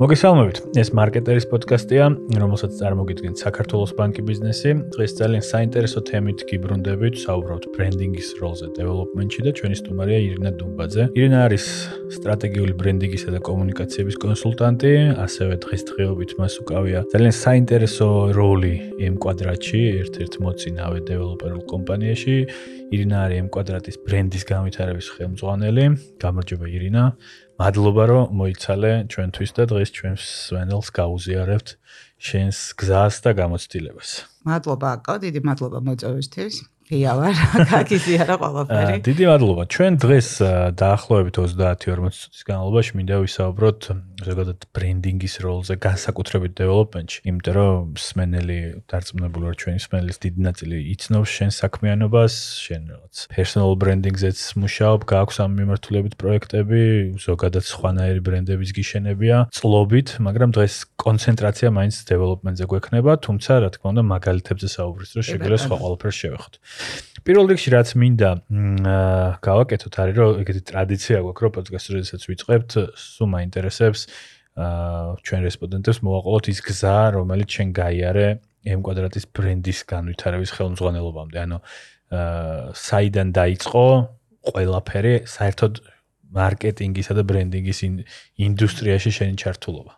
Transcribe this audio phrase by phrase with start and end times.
[0.00, 0.58] მოგესალმებით.
[0.80, 2.04] ეს მარკეტერის პოდკასტია,
[2.40, 4.70] რომელსაც წარმოგიდგენთ საქართველოს ბანკი ბიზნესი.
[4.94, 11.02] დღეს ძალიან საინტერესო თემით გიბრუნდებით, საუბრობთ ბრენდინგის როლზე დეველოპმენტში და ჩვენი სტუმარია ირინა დუმბაძე.
[11.12, 11.64] ირინა არის
[12.16, 14.92] სტრატეგიული ბრენდინგისა და კომუნიკაციების კონსულტანტი,
[15.26, 22.36] ასევე დღესდღეობით მას უკავია ძალიან საინტერესო როლი იმ კვადრატში, ერთ-ერთ მოცინავე დეველოპერულ კომპანიაში.
[22.92, 25.84] ირინა არის იმ კვადრატის ბრენდის განვითარების ხელმძღვანელი.
[26.20, 27.04] გამარჯობა ირინა.
[27.62, 31.68] მადლობა რომ მოიცალე ჩვენთვის და დღეს ჩვენს სვენელს გაუზიარებთ
[32.18, 34.10] შენს გზას და გამოცდილებას.
[34.46, 36.54] მადლობა აკო, დიდი მადლობა მოწვევისთვის.
[36.90, 37.34] ღია ვარ,
[37.70, 38.96] გაგიზიარა ყველაფერი.
[39.08, 39.62] დიდი მადლობა.
[39.74, 40.28] ჩვენ დღეს
[40.82, 43.80] დაახლოებით 30-40 წუთის განმავლობაში მინდა ვისაუბროთ
[44.26, 48.58] ზოგადად ბრენდინგის როლზე, განსაკუთრებით დეველოპმენტში, იმიტომ რომ სმენელი
[48.90, 55.36] დარწმუნებული ვარ ჩვენი სმენელის დიდი ნაწილი იცნობს შენ საქმიანობას, შენ რაღაც personal branding-ზეც მუშაობ, გააქვს
[55.42, 56.82] ამ მიმართულებით პროექტები,
[57.26, 64.02] ზოგადად სხვანაირი ბრენდების გიშენებია, წლობით, მაგრამ დღეს კონცენტრაცია მაინც დეველოპმენტზე გვექნება, თუმცა რა თქმა უნდა
[64.12, 66.54] მაგალითებზე საუბრის დროს შეგვიძლია სხვა ყველაფერს შევეხოთ.
[67.22, 68.30] პირველ რიგში რაც მინდა
[69.46, 74.11] გავაკეთოთ არის რომ ეგეთი ტრადიცია გვაქვს რომ პოდკასტზე როდესაც ვიწყებთ სულ მაინტერესებს აა
[74.52, 78.26] ჩვენ რესპონდენტებს მოვაყოლოთ ის გზა რომელიც ჩვენ გაიარე
[78.68, 81.36] M კვადრატის ბრენდის განვითარების ხელმძღვანელობამდე.
[81.40, 81.58] ანუ
[82.12, 83.84] აა საიდან დაიწყო
[84.52, 85.72] ყველაფერი საერთოდ
[86.36, 87.80] მარკეტინგისა და ბრენდინგის
[88.44, 89.92] ინდუსტრიაში შენი ჩართულობა?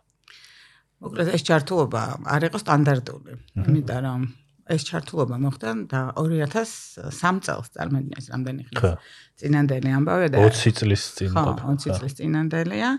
[1.02, 3.33] მოკლედ ეს ჩართულობა არ იყო სტანდარტული.
[3.58, 4.20] იმიტომ რომ
[4.64, 8.94] ეს ჩართულობა მოხდა და 2003 წელს წარმოიდგინეს რამდენი ხნის
[9.42, 12.90] წინანდელი ამბავია და 20 წლის წინ ყოფილი 20 წლის წინანდელია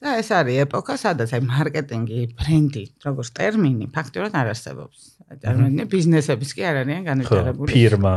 [0.00, 6.52] და ეს არის ეპოქა სადაც აი მარკეტინგი ბრენდი როგორც ტერმინი ფაქტურად არ არსებობს წარმოიდგინე ბიზნესების
[6.58, 7.70] კი არ არიან განვითარებული.
[7.70, 8.14] ფირმა.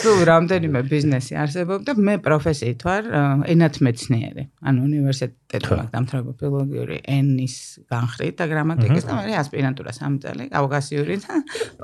[0.00, 3.10] სულ რამდენიმე ბიზნესი არსებობდა მე პროფესიით ვარ
[3.52, 4.44] ენათმეცნიერი.
[4.64, 7.56] ანუ უნივერსიტეტში მაგ დამთავრება ფილოლოგიური ენის
[7.92, 11.32] განხრით და გრამატიკის და მე ასპირანტურა სამი წელი კავკასიური და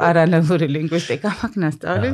[0.00, 2.10] პარალელური ლინგვისტიკა მაქვს ნასწავლი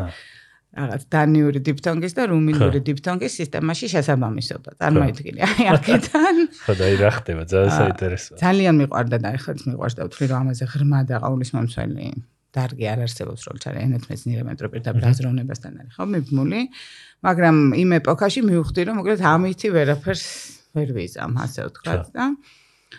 [0.73, 4.71] რაღაც დანიური დიფთონგის და რუმინული დიფთონგის სისტემაში შესაბამისობა.
[4.81, 6.37] წარმოიდგინე, აი აქედან.
[6.65, 8.37] ხო და რა ხდება, ძალიან საინტერესოა.
[8.41, 12.07] ძალიან მიყვარდა და ეხლა მიყვარს და ვთვლი რომ ამაზე ღრმა და ყოვლის მომცველი
[12.53, 16.61] დარგი არ არსებობს რომ ჩარე ენეთმეცნიერება მეტროპირ და ბრაზროვნებასთან არის ხო მიბმული.
[17.25, 20.25] მაგრამ იმ ეპოქაში მივხვდი რომ მოკლედ ამითი ვერაფერს
[20.77, 22.25] ვერ ვიზამ, ასე ვთქვათ და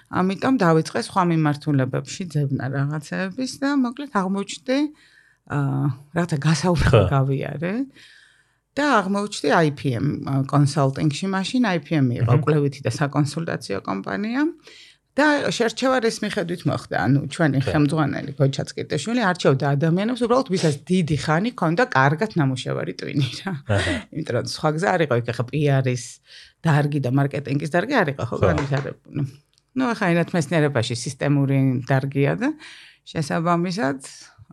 [0.10, 4.78] ამიტომ დავიწყე სხვა მიმართულებებში ძებნა რაღაცების და მოკლედ აღმოჩნდი
[5.52, 7.74] აა რათა გასაუბრება გავიარე.
[8.74, 10.08] და აღმოჩნდი IPM
[10.50, 14.50] კონსალტინგში მაშინ IPM იყო კვლევითი და საკონსულტაციო კომპანია.
[15.14, 21.52] და შერჩევარის მიხედვით მოხდა ანუ ჩვენი ხელმძღვანელი გოჩა წკიტეშვილი არჩევდა ადამიანებს უბრალოდ ვისაც დიდი ხანი
[21.54, 23.54] ქონდა კარგად ნამუშევარი ტვინი რა.
[24.10, 26.04] იმიტომ რომ სხვა გზა არ იყო იქ ხა PR-ის
[26.66, 29.22] დარგი და მარკეტინგის დარგი არ იყო ხო განვითარებული.
[29.78, 32.50] ну ახლა ინათ მეცნიერებაში სისტემური დარგია და
[33.06, 34.00] შესაბამისად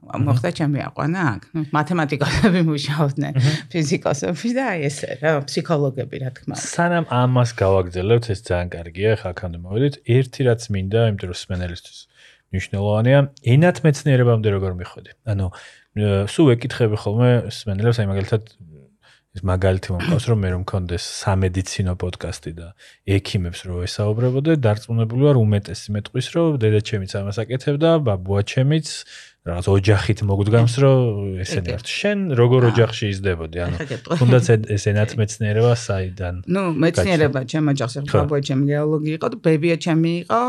[0.00, 1.42] მოხდა ჩემი აყვანა აქ.
[1.76, 3.32] მათემატიკოსები მუშაობდნენ,
[3.70, 6.66] ფიზიკოსები და ესე რა, ფსიქოლოგები რა თქმა უნდა.
[6.74, 9.94] სანამ ამას გავაგზავნებთ, ეს ძალიან კარგია, ხა აქამდე მოვიდეთ.
[10.16, 11.98] ერთი რაც მინდა, იმ დროს სმენელისთვის
[12.50, 13.18] მნიშვნელოვანია,
[13.54, 15.10] ენათ მეცნიერებამდე როგორ მიხვედი.
[15.30, 15.46] ანუ
[16.30, 18.42] სულ ეკითხები ხოლმე სმენელებს, აი მაგალითად
[19.30, 22.68] ეს მაგალითი მომყავს რომ მე რომ მქონდეს სამედიცინო პოდკასტი და
[23.06, 28.86] ექიმებს რო ესაუბრებოდე, დარწმუნებული ვარ უმეტესი მეტყვის რომ დედაჩემიც ამას აკეთებდა, ბაბუაჩემიც
[29.40, 33.76] რაღაც ოჯახით მოგდგამს რომ ესენი ართ შენ როგორ ოჯახში იზრდებოდი ანუ
[34.20, 40.12] თუნდაც ეს ენათმეცნიერება საიდან ნუ მეცნიერება ჩემ ოჯახში ბაბუა ჩემი გეოლოგი იყო და ბებია ჩემი
[40.20, 40.42] იყო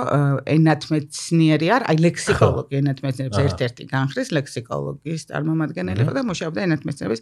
[0.57, 7.21] ენათმეცნიერი არ აი ლექსიკოლოგი ენათმეცნიერების ერთ-ერთი განხრის ლექსიკოლოგის წარმომადგენელი იყო და მუშაობდა ენათმეცნიერების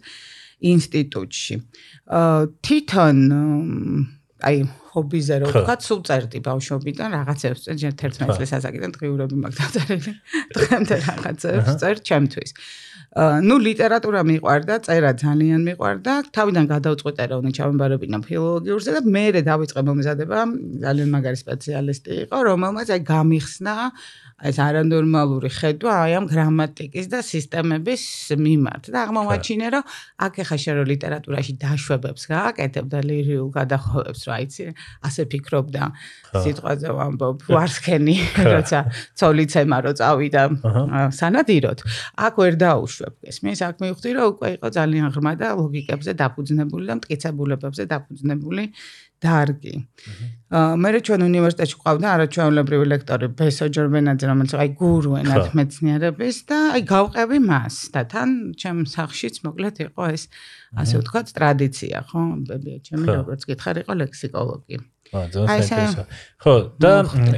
[0.60, 1.54] ინსტიტუტში.
[2.66, 3.16] თვითონ
[4.46, 10.14] აი ჰობიზე რო ვთქვა, სულ წერდი ბავშვობიდან რაღაცებს წერ 11 წლის ასაკიდან დღიურები მაქვს დაწერილი.
[10.56, 12.50] დღემდე რაღაცებს წერ ჩემთვის.
[13.42, 16.12] Ну ლიტერატურა მიყვარდა, წერა ძალიან მიყვარდა.
[16.30, 20.38] თავიდან გადავწყვიტე რომ უნდა ჩავემბარებინა ფილოლოგიურზე და მე დავიწყე მომზადება,
[20.86, 23.74] ძალიან მაგარი სპეციალისტი იყო, რომელმაც აი გამიხსნა
[24.40, 28.02] ეს არანორმალური ხედვა აი ამ გრამატიკის და სისტემების
[28.40, 28.84] მიმართ.
[28.88, 29.84] და აღმოაჩინე რომ
[30.24, 34.64] აქ ახლა შენ რო ლიტერატურაში დაშვებებს გააკეთებ და ლირიულ გადახოვებს რა იცი
[35.04, 35.84] ასე ფიქრობდა
[36.40, 38.16] სიტყვაზე ვამბობ ვარსქენი
[38.54, 38.80] როცა
[39.20, 40.42] ცოლიცემა რო წავიდა
[41.20, 41.78] სანადიროთ
[42.16, 42.54] აქ ვერ
[43.00, 48.64] დაუშვებ ესმის აქ მივხვდი რომ უკვე იყო ძალიან ღრმა და ლოგიკებზე დაფუძნებული და მტკიცებულებებზე დაფუძნებული
[49.20, 49.74] დარგი.
[50.48, 56.36] აა მე რა ჩვენ უნივერსიტეტში ყავდა არაჩვეულებრივი ლექტორი ბესო ჯორბენაძე რომელიც აი გურუ ენათ მეცნიერების
[56.48, 58.30] და აი გავყევი მას და თან
[58.60, 60.22] ჩემ სახშიც მოკლედ იყო ეს
[60.80, 62.20] ასე ვთქვათ ტრადიცია ხო?
[62.48, 64.76] ბებია ჩემი როგორც გითხარ იყო ლექსიკოლოგი.
[65.10, 66.02] აა ძალიან საინტერესო.
[66.38, 66.92] ხო, და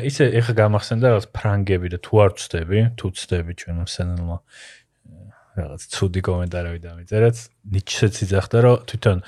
[0.04, 4.36] ისე ეხა გამახსენდა რაღაც ფრანგები და თუ არ ვწდები, თუ ვწდები ჩვენ მსენელმა
[5.56, 7.36] რაღაც ცუდი კომენტარები დამიწერეთ.
[7.72, 9.18] ნიჩეც იძახდა, რომ თვითონ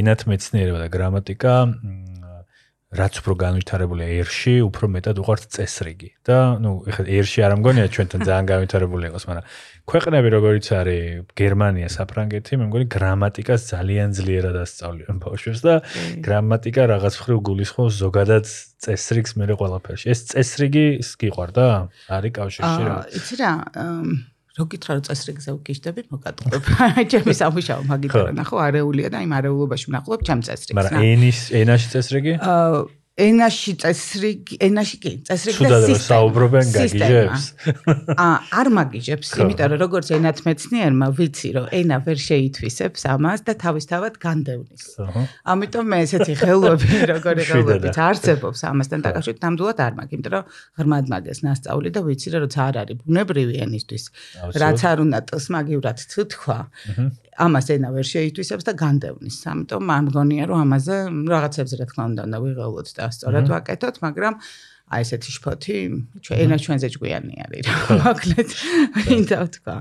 [0.00, 1.54] ენათმეცნიერება და გრამატიკა
[2.90, 6.10] რაც უფრო განვითარებულია ერში, უფრო მეტად უყართ წესრიგი.
[6.26, 9.46] და ნუ ეხლა ერში არ ამგონია ჩვენთან ძალიან განვითარებული იყოს, მაგრამ
[9.86, 11.02] ქვეყნები როგორიც არის
[11.38, 15.74] გერმანია, საფრანგეთი, მე მგონი გრამატიკას ძალიან ძლიერად ასწავლიან ბავშვებს და
[16.26, 18.44] გრამატიკა რაღაც ხრი გულისხმობს ზოგადად
[18.82, 20.06] წესრიგს მე ყველაფერში.
[20.10, 21.66] ეს წესრიგი ის გიყვარდა?
[22.10, 22.94] არის კავშირში რა?
[22.98, 23.52] აა, იცი რა,
[24.58, 26.70] რო გითხრა რომ წესრიგზე ვგიშდები, მოკატყობ.
[27.12, 30.78] ჩემი სამუშაო მაგითხრა ნახო, არეულია და იმ არეულობაში ვნახულობ ჩემ წესრიგს.
[30.80, 32.34] მაგრამ ენის ენაში წესრიგი?
[32.42, 32.82] აა
[33.20, 36.04] ენაში წესრიგი, ენაში კი, წესრიგი და სისტემა.
[36.06, 37.44] საუბრობენ გაგიჟებს.
[38.16, 44.14] აა, არ მაგიჟებს, იმიტომ რომ როგორც ენათმეცნიერმა ვიცი, რომ ენა ვერ შეითვისებს ამას და თავისთავად
[44.24, 44.84] განდევნის.
[45.52, 50.44] ამიტომ მე ესეთი ხელები, როგორი ხელები წარწებობს ამასთან დაკავშირებით, ნამდვილად არ მაქვს, იმიტომ რომ
[50.80, 54.04] ღრმად მაგას ნასწავლი და ვიცი რომ როცა არ არის ბუნებრივი ენისთვის,
[54.64, 56.58] რაც არ უნდა ტს მაგივრად თქვა.
[57.40, 59.36] ამას ენა ვერ შეითვისებს და განდევნის.
[59.52, 60.96] ამიტომ არ მგონია რომ ამაზე
[61.32, 64.34] რაღაცებზე რა თქმა უნდა უნდა ვიღელოთ და სწორად ვაკეთოთ, მაგრამ
[64.90, 65.76] აი ესეთი შფოთი
[66.34, 67.76] ენა ჩვენზე ჭკვიანი არის რა.
[68.04, 68.50] მოკლედ
[69.06, 69.76] მინდა ვთქვა.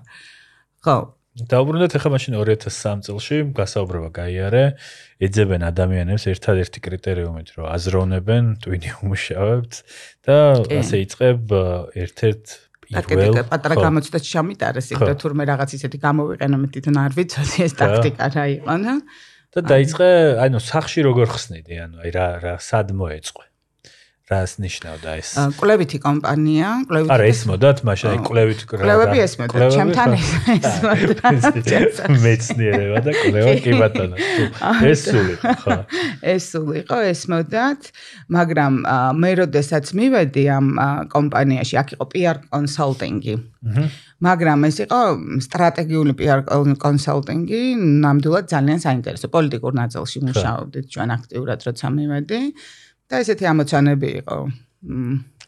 [0.85, 0.97] ხო.
[1.39, 4.63] დაუბრუნდეთ ახლა მაშინ 2003 წელს გასაუბრება გაიარე.
[5.23, 9.73] ეძებენ ადამიანებს ერთადერთი კრიტერიუმით, რომ აზროვნებენ ტვინი უმუშავებთ
[10.25, 10.37] და
[10.79, 11.43] ასე იწყებ
[12.03, 12.45] ერთ-ერთ
[12.93, 17.73] ტაქტიკა პატარა გამოცდაც ჩამიტარეს იქ და თურმე რაღაც ისეთი გამოვიყენო მე თვითონ არ ვიცოდი ეს
[17.81, 18.95] ტაქტიკა რა იყო და
[19.49, 20.09] და დაიწყე
[20.45, 23.48] აი ნუ სახში როგორ ხსნიდი ანუ აი რა რა სად მოეწყო
[24.29, 25.29] რას ნიშნავდა ეს?
[25.57, 27.11] კვლევითი კომპანია, კვლევითი.
[27.15, 28.81] არა, ეს მოდათ, მაშინ აი კვლევითი კრა.
[28.85, 30.09] კვლევები ეს მოდათ, ჩემთან
[30.53, 31.97] ეს მოდათ.
[32.25, 34.15] მეცნიერება და კვლევა კი ბატონო.
[34.93, 35.77] ეს სული ხო.
[36.21, 37.81] ეს სული იყო, ეს მოდათ,
[38.37, 38.73] მაგრამ
[39.17, 40.67] მე როდესაც მივედი ამ
[41.09, 43.35] კომპანიაში, აქ იყო PR კონსალტინგი.
[44.23, 45.01] მაგრამ ეს იყო
[45.41, 46.45] სტრატეგიული PR
[46.77, 47.61] კონსალტინგი,
[48.03, 52.41] ნამდვილად ძალიან საინტერესო პოლიტიკურ ნაწილში მუშაობდით ჩვენ აქტიურად, როცა მივედი.
[53.09, 54.37] და ესეთი ამოცანები იყო.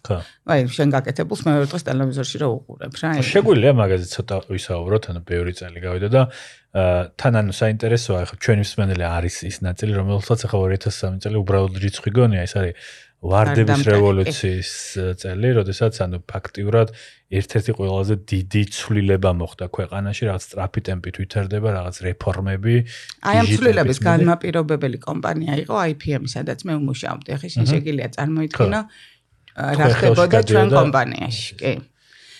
[0.02, 0.18] ხო.
[0.50, 3.10] აი, შენ გაკეთებულს მე ვერთხელ ტელევიზორში რა უყურებ რა.
[3.22, 6.22] შეგვიძლია მაგაზე ცოტა ვისაუბროთ, ანუ ბევრი წელი გავიდა და
[6.74, 11.74] აა თან ანუ საინტერესოა, ხო ჩვენი მსმენელი არის ის ნაწილი, რომელსაც ახლა 2003 წელი უბრალოდ
[11.86, 12.74] რიცხვი გონია, ეს არის
[13.22, 14.70] ვარდების რევოლუციის
[15.22, 16.90] წელი, როდესაც ანუ ფაქტიურად
[17.30, 22.76] ერთ-ერთი ყველაზე დიდი ცვლილება მოხდა ქვეყანაში, რაღაც სტრაფი ტემპით ვითარდება, რაღაც რეფორმები.
[23.22, 27.30] აი ამ ცვლილების განმაპირობებელი კომპანია იყო IPM, სადაც მე ვმუშაობდი.
[27.38, 28.82] ახლა შეიძლება წარმოიდგინო
[29.62, 31.74] რა ხდებოდა ჩვენ კომპანიაში, კი.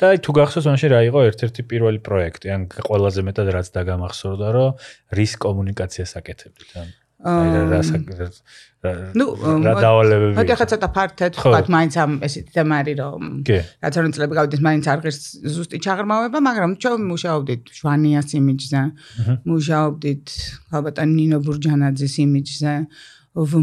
[0.02, 4.48] და აი თუ გახსოვს მაშინ რა იყო ერთ-ერთი პირველი პროექტი, ან ყველაზე მეტად რაც დაგამახსოვრდა,
[4.58, 4.70] რომ
[5.14, 6.88] რის კომუნიკაციას აკეთებდით, ან
[7.22, 7.82] აი რა
[8.82, 9.26] ნუ
[9.62, 13.26] რა დავალებები მოდი ახლა ცოტა ფართედ ვთქვათ მაინც ამ ესეთი თემა არის რომ
[13.86, 15.22] რაც ორი წლები გავიდეს მაინც არ ღირს
[15.54, 18.82] ზუსტი ჩაღრმავება მაგრამ ჩვენ მუშაობდით შვანიას იმიჯზე
[19.52, 20.26] მუშაობდით
[20.74, 22.74] ალბათ ნინო ბურჯანაძის იმიჯზე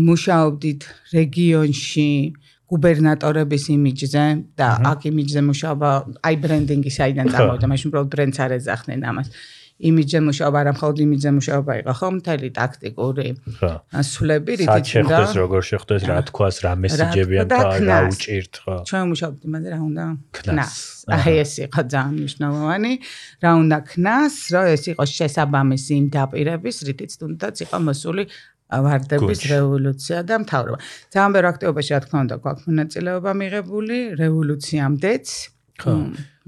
[0.09, 0.81] მუშაობდით
[1.19, 2.11] რეგიონში
[2.69, 4.25] გუბერნატორების იმიჯზე
[4.61, 5.91] და აქ იმიჯზე მუშაობა
[6.29, 9.29] აი ბრენდინგი საიდან წამოვიდა მაშინ უბრალოდ ბრენდს არ ეძახდნენ ამას
[9.78, 13.26] იმიჯზე მუშაობა, არა მხოლოდ იმიჯზე მუშაობა იყო, ხო, მთელი ტაქტიკური
[14.10, 18.75] სულები, რითიც უნდა როგორ შეხვდეს, რა თქვას, რა მესიჯებიან და რა უჭირთ, ხო.
[18.90, 20.74] ჩვენ მუშაობთ იმაზე, რა უნდა ქნას.
[21.14, 22.93] აი ეს იყო ძალიან მნიშვნელოვანი.
[23.43, 28.22] რა უნდა ქნას, რომ ეს იყოს შესაბამისი იმ დაპირების, რითიც თუნდაც იყო მოსული
[28.69, 30.79] ვარდების რევოლუცია და მთავრობა.
[31.08, 35.26] ძალიან ბევრ აქტივობაში რა თქმა უნდა გვაქვს მონაწილეობა მიღებული რევოლუციამდეც.
[35.79, 35.94] ხო.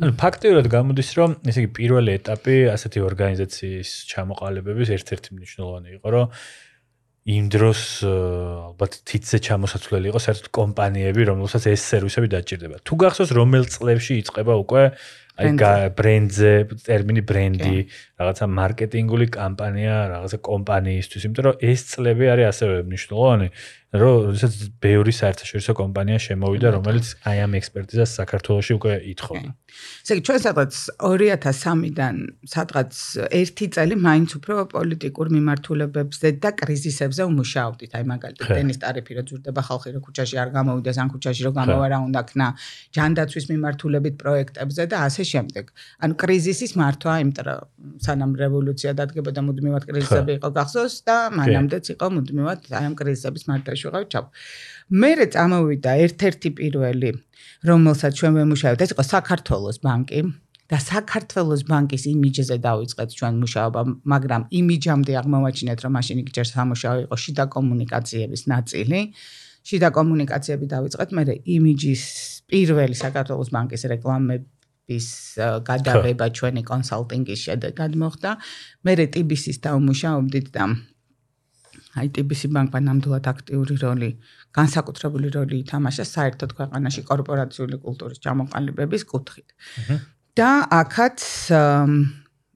[0.00, 6.26] ანუ ფაქტიურად გამოდის, რომ ესე იგი პირველი ეტაპი ასეთი ორგანიზაციის ჩამოყალიბების ერთ-ერთი მნიშვნელოვანი იყო, რომ
[7.30, 12.80] იმ დროს ალბათ თითზე ჩამოსაცვლელი იყო საერთოდ კომპანიები, რომელსაც ეს სერვისები დაჭირდება.
[12.80, 14.82] თუ გახსოვს, რომელ წლებში იწყება უკვე
[15.40, 16.52] აი ბრენდზე
[16.84, 17.76] ტერმინი ბრენდი,
[18.20, 23.48] რაღაცა მარკეტინგული კამპანია, რაღაცა კომპანიისთვის, იმიტომ რომ ეს წლები არის ასევე მნიშვნელოვანი,
[23.90, 29.50] რომ როდესაც ბევრი საერთაშორისო კომპანია შემოვიდა, რომელიც აი ამ ექსპერტიზას საქართველოში უკვე ითხოვდა.
[30.04, 32.14] ესე იგი, ჩვენ სადღაც 2003-დან
[32.54, 32.92] სადღაც
[33.40, 37.90] ერთი წელი მაინც უფრო პოლიტიკურ მიმართულებებზე და კრიზისებზე ვმუშაობდით.
[37.98, 41.86] აი მაგალითად, ტენის ტარიფი რო ზურდება ხალხი რო ქუჩაში არ გამოვიდეს, ან ქუჩაში რო გამოვა
[41.90, 42.46] რა უნდა ქნა,
[42.94, 45.64] ჯანდაცვის მიმართულებით პროექტებზე და ასე შემდეგ.
[46.04, 47.60] ანუ კრიზისის მართვა, იმიტომ რომ
[48.04, 53.72] სანამ რევოლუცია დადგებოდა, მუდმივად კრიზისები იყო გახსოვს და მანამდეც იყო მუდმივად აი ამ კრიზისების მართვა
[53.80, 54.24] ვიყავ ჩავ.
[54.90, 57.10] მერე წამოვიდა ერთ-ერთი პირველი,
[57.70, 60.20] რომელსაც ჩვენ ვემუშავებთ, ეს იყო საქართველოს ბანკი
[60.70, 63.80] და საქართველოს ბანკის იმიჯზე დავიწყეთ ჩვენ მუშაობა,
[64.12, 69.00] მაგრამ იმიჯამდე აღმოვაჩინეთ, რომ მაშინ იქ ჯერ სამუშაო იყო შიდა კომუნიკაციების ნაწილი.
[69.66, 71.22] შიდა კომუნიკაციები დავიწყეთ, მე
[71.56, 72.02] იმიჯის
[72.50, 73.82] პირველი საქართველოს ბანკის
[74.90, 75.08] რეკლამების
[75.66, 78.30] გადაღება ჩვენი კონსალტინგის შედეგად მოხდა.
[78.84, 80.64] მე ტიბისის დაუმუშავებდით და
[81.98, 84.10] აი ტიბისი ბანკმა ნამდვილად აქტიური როლი,
[84.54, 89.48] განსაკუთრებული როლი ითამაშა საერთოდ ქვეყანაში კორპორაციული კულტურის ჩამოყალიბების კუთხით.
[90.38, 91.18] და აქაც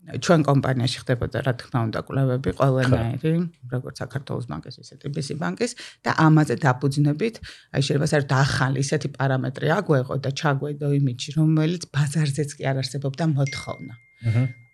[0.05, 3.33] ჩვენ კომპანიაში ხდებოდა რა თქმა უნდა კვლევები ყველანაირი,
[3.73, 5.73] როგორც საქართველოს ბანკის, ისე TBC ბანკის
[6.05, 7.41] და ამაზე დაფუძნებით,
[7.73, 13.25] აი შეიძლება საერთოდ ახალი ისეთი პარამეტრი აგვეყო და ჩაგვედო იმიჯი, რომელიც ბაზარზეც კი არ არსებობდა
[13.33, 13.95] მოთხოვნა.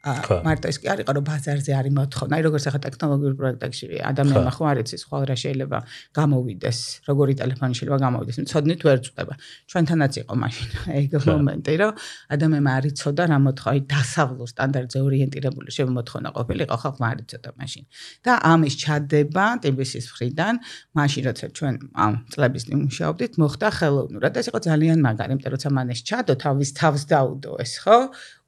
[0.00, 4.52] მარტო ეს კი არ იყო რომ ბაზარზე არის მოთხოვნა, აი როგორც ახლა ტექნოლოგიურ პროექტებში ადამიანმა
[4.57, 5.78] ხო არ იცის ხო რა შეიძლება
[6.16, 9.35] გამოვიდეს, როგორი ტელეფონი შეიძლება გამოვიდეს, მწოდნით ვერ წდება.
[9.69, 10.69] ჩვენთანაც იყო მაშინ
[11.00, 11.92] ეგ მომენტი, რომ
[12.33, 17.50] ადამიანმა არ იცოდა რა მოთხოვნა, აი დასავლურ სტანდარტზე ორიენტირებული შეიძლება მოთხოვნა ყოფილიყო, ხალხმა არ იცოდა
[17.61, 17.85] მაშინ.
[18.25, 20.54] და ამის ჩადება TBC-ის მხრიდან,
[20.97, 24.33] მაშინ როცა ჩვენ ამ წლების მუშაობდით, მოხდა ხელოვნურად.
[24.40, 27.99] ეს იყო ძალიან მაგარი, იმიტომ რომ როცა მან ეს ჩადო თავის თავს დაუდო ეს, ხო?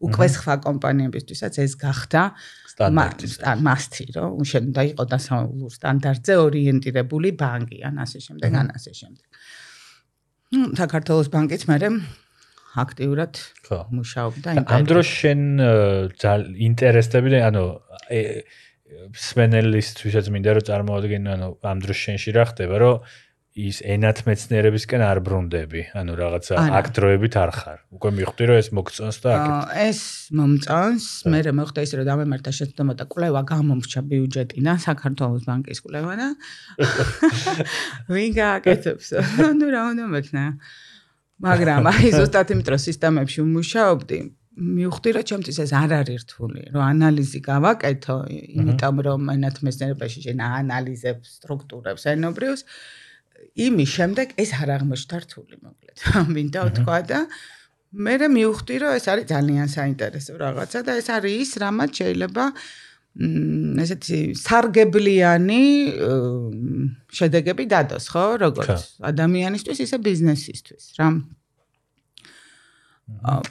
[0.03, 2.23] უკვე სხვა კომპანიებისთვისაც ეს გახდა.
[3.63, 9.27] მასტი, რომ უნდა იყოს დასავლურ სტანდარტზე ორიენტირებული ბანკი, ან ასე შემდეგ, ან ასე შემდეგ.
[10.53, 11.77] ნუ საქართველოს ბანკიც მე
[12.73, 13.41] აქტიურად
[13.93, 15.41] მუშაობდა ამ დროს შენ
[16.23, 17.65] ძალიან ინტერესდები ანუ
[19.25, 22.97] სპენელისტთვისაც მინდა რომ წარმოადგენ ანუ ამ დროს შენში რა ხდება რომ
[23.53, 27.79] ის ენათმეცნიერებისკენ არ ბრუნდები, ანუ რაღაცა აქტროებით არ ხარ.
[27.93, 29.73] უკვე მიხვდი რომ ეს მოგწონს და აკეთებ.
[29.93, 30.01] ეს
[30.33, 36.13] მომწონს, მე რა მოხდა ის რომ დამემართა შეცდომა და კვლევა გამომრჩა ბიუჯეტიდან საქართველოს ბანკის კვლევა
[36.17, 36.29] და
[38.17, 39.07] ვინ გააკეთებს?
[39.21, 40.45] ანუ რა უნდა მექნა?
[41.45, 44.19] მაგრამ აი ზუსტად იმიტომ რომ სისტემებში ვმუშაობდი,
[44.53, 51.29] მივხვდი რომ ჩემთვის ეს არ არის რთული, რომ ანალიზი გავაკეთო, იმიტომ რომ ენათმეცნიერებაში შენ აანალიზებს
[51.41, 52.61] სტრუქტურებს ენობრივს
[53.57, 55.99] იმის შემდეგ ეს არ აღმოჩნდა რთული მოკლედ.
[56.35, 57.21] მინდა ვთქვა და
[57.93, 62.45] მე მე მივხვდი რომ ეს არის ძალიან საინტერესო რაღაცა და ეს არის ის რამაც შეიძლება
[63.13, 65.65] ესეთი სარგებლიანი
[67.13, 68.25] შედეგები დადოს, ხო?
[68.41, 71.09] როგორც ადამიანისთვის, ისე ბიზნესისთვის, რა.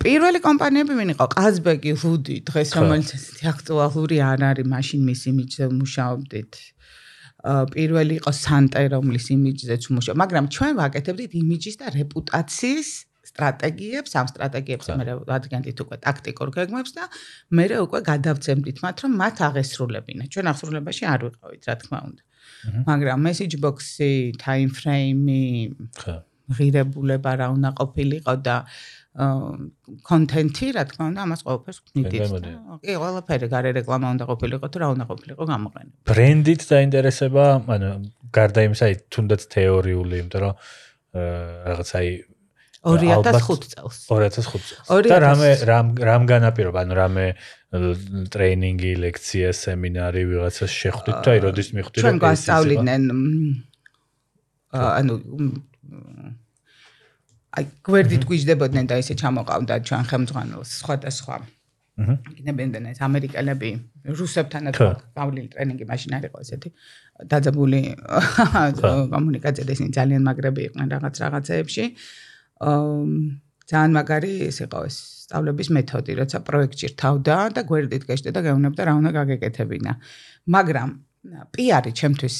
[0.01, 1.25] პირველი კომპანიები ვინ იყო?
[1.38, 6.51] ყაზბეგი, ლუდი, დღეს რომელიც ესეთი აქტუალური არ არის, მაშინ მის იმიჯზე მუშაობდით.
[7.43, 12.89] პირველი იყო სანტე რომლის იმიჯზეც მუშაობ, მაგრამ ჩვენ ვაკეთებდით იმიჯის და რეპუტაციის
[13.31, 17.03] სტრატეგიებს, ამ სტრატეგიებს მე რადგანით უკვე ტაქტიკურ გეგმებს და
[17.57, 20.24] მე უკვე გადავცემდით მათ, რომ მათ აღესრულებინა.
[20.33, 22.24] ჩვენ აღსრულებაში არ ვიყავით, რა თქმა უნდა.
[22.89, 25.45] მაგრამ message box-ი, time frame-ი,
[26.01, 26.15] ხო,
[26.58, 28.58] ღირებულება რა უნდა ყოფილიყო და
[30.08, 32.31] კონტენტი, რა თქმა უნდა, ამას ყველაფერს გნიდით.
[32.79, 35.96] კი, ყველაფერი გარე რეკლამა უნდა ყოფილიყო თუ რა უნდა ყოფილიყო გამოყენება.
[36.08, 37.89] ბრენდით დაინტერესება, ანუ
[38.31, 40.53] გარდა იმისა, თუნდაც თეორიული, იმიტომ რომ
[41.67, 42.10] რაღაც აი
[42.81, 43.98] 2005 წელს.
[44.08, 44.88] 2005 წელს.
[45.12, 47.25] და რამე რამ რამ განაპირობა, ანუ რამე
[48.34, 53.01] ტრეინინგი, ლექცია, სემინარი ვიღაცას შეხვდით და აი როდის მიხვდით რომ ჩვენ გასწავლიდნენ
[54.72, 55.13] ანუ
[57.58, 61.50] აი გვერდით გვიждდებოდნენ და ესე ჩამოყავდა ჩვენ ხელმძღვანელს სხვადასხვა აჰა
[62.01, 63.70] ინებენდნენ ეს ამერიკელები
[64.20, 64.77] რუსებთანაც
[65.17, 66.70] გავლილი ტრენინგი მაშინ არ იყო ესეთი.
[67.31, 67.81] დაძაბული
[69.13, 71.86] კომუნიკაცია და ისინი ძალიან მაგრები იყვნენ რაღაც რაღაცეებში.
[72.72, 72.79] აა
[73.72, 78.81] ძალიან მაგარი ეს იყო ეს სწავლების მეთოდი როცა პროექტში რთავდა და გვერდით გეშდე და გეუბნებდა
[78.88, 79.91] რა უნდა გაგეკეთებინა.
[80.55, 80.89] მაგრამ
[81.53, 82.38] პიარი ჩემთვის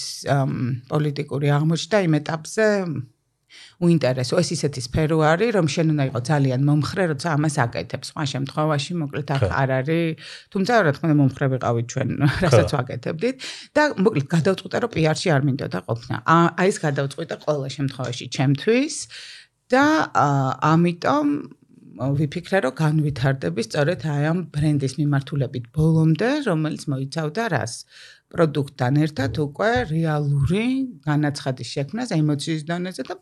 [0.92, 2.66] პოლიტიკური აღმოჩნდა იმ ეტაპზე
[3.84, 4.34] უინტერესო.
[4.42, 8.08] ეს ისეთი სფერო არის რომ შენ უნდა იყოს ძალიან მომხრე როცა ამას აკეთებს.
[8.12, 10.10] სხვა შემთხვევაში მოკლედ ახ არ არის.
[10.54, 12.10] თუმცა რა თქმა უნდა მომხრე ვიყავით ჩვენ
[12.44, 13.36] რასაც ვაკეთებდით.
[13.76, 16.16] და მოკლედ გადავწყვიტე რომ პიარში არ მინდოდა ყოფნა.
[16.26, 18.96] აი ეს გადავწყვიტე ყველა შემთხვევაში ჩემთვის.
[19.72, 19.86] და
[20.60, 21.28] ამიტომ
[21.92, 27.74] ვიფიქრე რომ განვითარდები სწორედ აი ამ ბრენდის მიმართულებით ბოლომდე რომელიც მოიცავდა რას?
[28.32, 30.64] პროდუქტთან ერთად უკვე რეალური
[31.04, 33.16] განაცხადის შექმნას ემოციის დონეზე და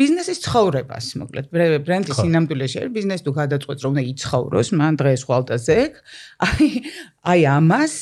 [0.00, 1.50] ბიზნესის ცხოვრებას, მოკლედ.
[1.84, 5.78] ბრენდის სინამდვილეში არის ბიზნეს თუ გადაწყვეტს რომ უნდა იცხოვროს, მან დღეს ხვალდაზე,
[6.48, 6.68] აი
[7.36, 7.94] აი ამას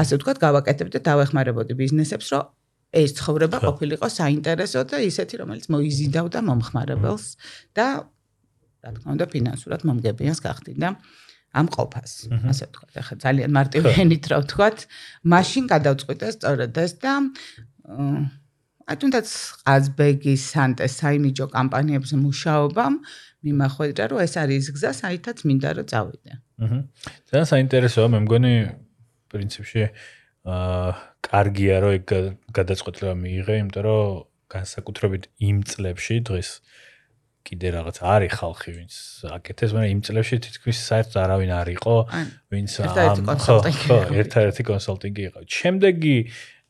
[0.00, 2.44] ასე ვთქვათ, გავაკეთებ და დავეხმარებოდი ბიზნესებს, რომ
[2.94, 7.24] ეს ცხოვრება ყოფილიყო საინტერესო და ისეთი, რომელიც მოიზიდავდა მომხმარებელს
[7.74, 7.86] და
[8.84, 10.88] რა თქმა უნდა ფინანსურად მომგებიანს გახდიდა.
[11.54, 12.12] ამ ყოფას,
[12.50, 12.94] ასე ვთქვათ.
[12.98, 14.78] ახლა ძალიან მარტივენით რა ვთქვათ,
[15.32, 17.12] მაშინ გადავწყვიტე სწორედ ეს და
[18.84, 19.28] აი თუნდაც
[19.64, 22.94] ყაზბეგის სანტე საიმიჯო კამპანიებზე მუშაობამ
[23.44, 26.32] მიმახვედრა რომ ეს არის გზა, საითაც მინდა რომ წავიდე.
[26.64, 26.78] აჰა.
[27.28, 28.54] ძალიან საინტერესოა, მე მგონი
[29.32, 29.82] პრინციპში
[30.44, 30.90] აა
[31.24, 32.08] კარგია რომ ეგ
[32.58, 34.04] გადაწყვეტილება მიიღე, იმიტომ რომ
[34.52, 36.50] განსაკუთრებით იმ წლებში დღეს
[37.44, 38.94] კიდე რაღაც არის ხალხი ვინც
[39.36, 41.96] აკეთებს, მაგრამ იმ წლებში თითქმის საერთოდ არავინ არ იყო,
[42.50, 43.20] ვინც ამ
[44.24, 45.40] ერთ-ერთი კონსალტინგი იყო.
[45.44, 46.16] შემდეგი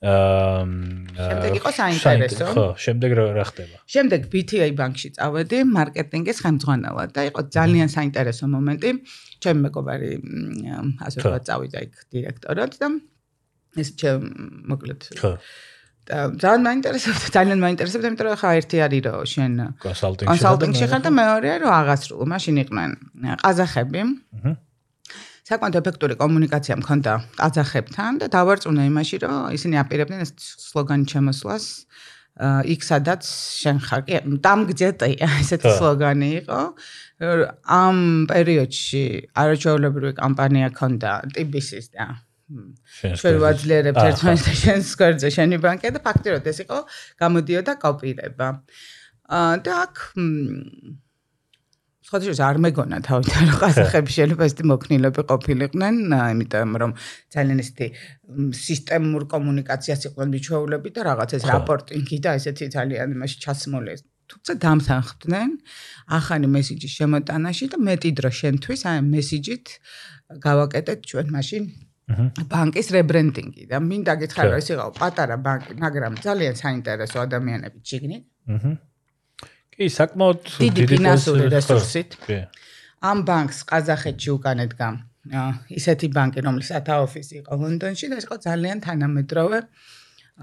[0.04, 2.46] შემდეგ იყო საინტერესო.
[2.52, 3.76] ხო, შემდეგ რა ხდება?
[3.88, 8.90] შემდეგ BTI ბანკში წავედი მარკეტინგის ხელმძღვანელად და იყო ძალიან საინტერესო მომენტი.
[9.40, 10.10] ჩემი მეგობარი
[11.04, 12.88] ასე ვთქვათ წავიდა იქ დირექტორად და
[13.80, 14.28] ეს ჩემ
[14.70, 15.32] მოკლედ ხო
[16.04, 19.52] ძალიან მაინტერესებდა, ძალიან მაინტერესებდა, იმიტომ რომ ხა ერთი არის რომ შენ
[20.28, 22.90] კონსალტინგში ხარ და მეორეა რომ აღასრულო, მაშინ იყვნენ
[23.40, 24.00] ყაზახები.
[24.36, 24.52] აჰა.
[25.44, 31.64] საკმაოდ ეფექტური კომუნიკაცია მქონდა ყაზახებთან და დავარწმუნე იმაში, რომ ისინი აპირებდნენ ეს სლოგანი ჩემოსლას.
[32.74, 33.22] იქ სადაც
[33.62, 36.60] შენ ხარ, კი, დამგძეტი ესეთი სლოგანი იყო.
[37.80, 37.96] ამ
[38.26, 39.04] პერიოდში
[39.38, 42.08] არაჩვეულებრივი კამპანია ქონდა TBC-ის და
[43.20, 46.78] ჩვენ ვაძლიერებთ ერთმანეთს შენს სკვერზე შენი ბანკი და ფაქტიურად ეს იყო
[47.22, 48.48] გამოდიოდა კოპირება.
[49.38, 49.94] აა და აქ
[52.04, 55.94] სხვადასხვა არ მეგონა თავიდან რომ ყაზახები შეიძლება ესეთი მოქნილები ყოფილიყვნენ,
[56.34, 56.90] იმიტომ რომ
[57.32, 57.86] ძალიან ესეთი
[58.60, 63.96] სისტემურ კომუნიკაციას იყვნენ მიჩვეულები და რაღაც ეს რაპორტინგი და ესეთი ძალიან იმაში ჩასმული
[64.30, 65.50] თუმცა დამთანხმდნენ
[66.18, 69.66] ახალი მესიჯის შემოტანაში და მეტი დრო შენთვის აი მესიჯით
[70.46, 71.62] გავაკეთეთ ჩვენ მაშინ
[72.04, 78.18] ბანკის რებრენდინგი და მინდა გითხრა რომ ეს იყო პატარა ბანკი, მაგრამ ძალიან საინტერესო ადამიანები ჩიგნი.
[78.54, 78.72] აჰა.
[79.72, 82.10] კი, საკმაოდ დიდი ფინანსური რესურსით.
[82.28, 82.38] კი.
[83.08, 84.88] ამ ბანკს ყაზახეთში უკან ედგა
[85.72, 89.58] ისეთი ბანკი, რომლის ათაოფისი იყო ლონდონში და ეს იყო ძალიან თანამედროვე.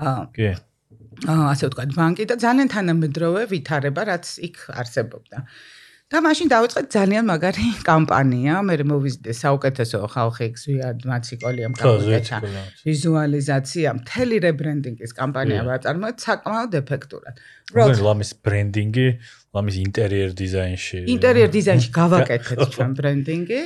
[0.01, 0.49] აა კი.
[1.29, 5.37] აა ასე ვთქვათ, ბანკი და ძალიან თანამედროვე ვითარება, რაც იქ არსებობდა.
[6.11, 8.55] და მაშინ დავიწყეთ ძალიან მაგარი კამპანია.
[8.67, 12.63] მე მოვიზიდე საუკეთესო ხალხი გზვიად მაციკოლიამ კამპანია.
[12.83, 17.35] ვიზუალიზაცია, მთელი რებრენდინგის კამპანია ვაწარმოეთ საკმაოდ ეფექტურად.
[17.71, 19.07] როგორ ლამის ბრენდინგი,
[19.51, 20.97] ლამის ინტერიერ დიზაინში.
[21.11, 23.61] ინტერიერ დიზაინში გავაკეთეთ ჩვენ ბრენდინგი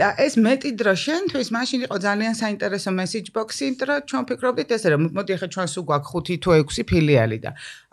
[0.00, 2.90] და ეს მეტი დრო შენთვის მაშინ იყო ძალიან საინტერესო
[3.36, 6.88] ბოქსი, იმიტომ რომ ჩვენ ფიქრობდით ესე რომ მოდი ახლა ჩვენ სულ გვაქვს 5 თუ 6
[6.88, 7.50] ფილიალი და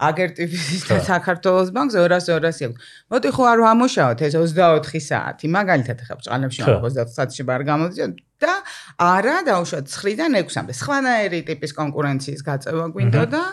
[0.08, 2.80] აგერტივიზის და საქართველოს ბანკს 200-200 აქვს.
[3.12, 8.06] მოდი ხო არ ვამუშაოთ ეს 24 საათი, მაგალითად ახლა ბჭყალებში 24 საათში ბარ გამოდიო
[8.44, 8.54] და
[9.00, 10.74] არა დაუშვათ 9-დან 6-მდე.
[10.82, 13.44] სხვანაირი ტიპის კონკურენციის გაწევა გვინდა და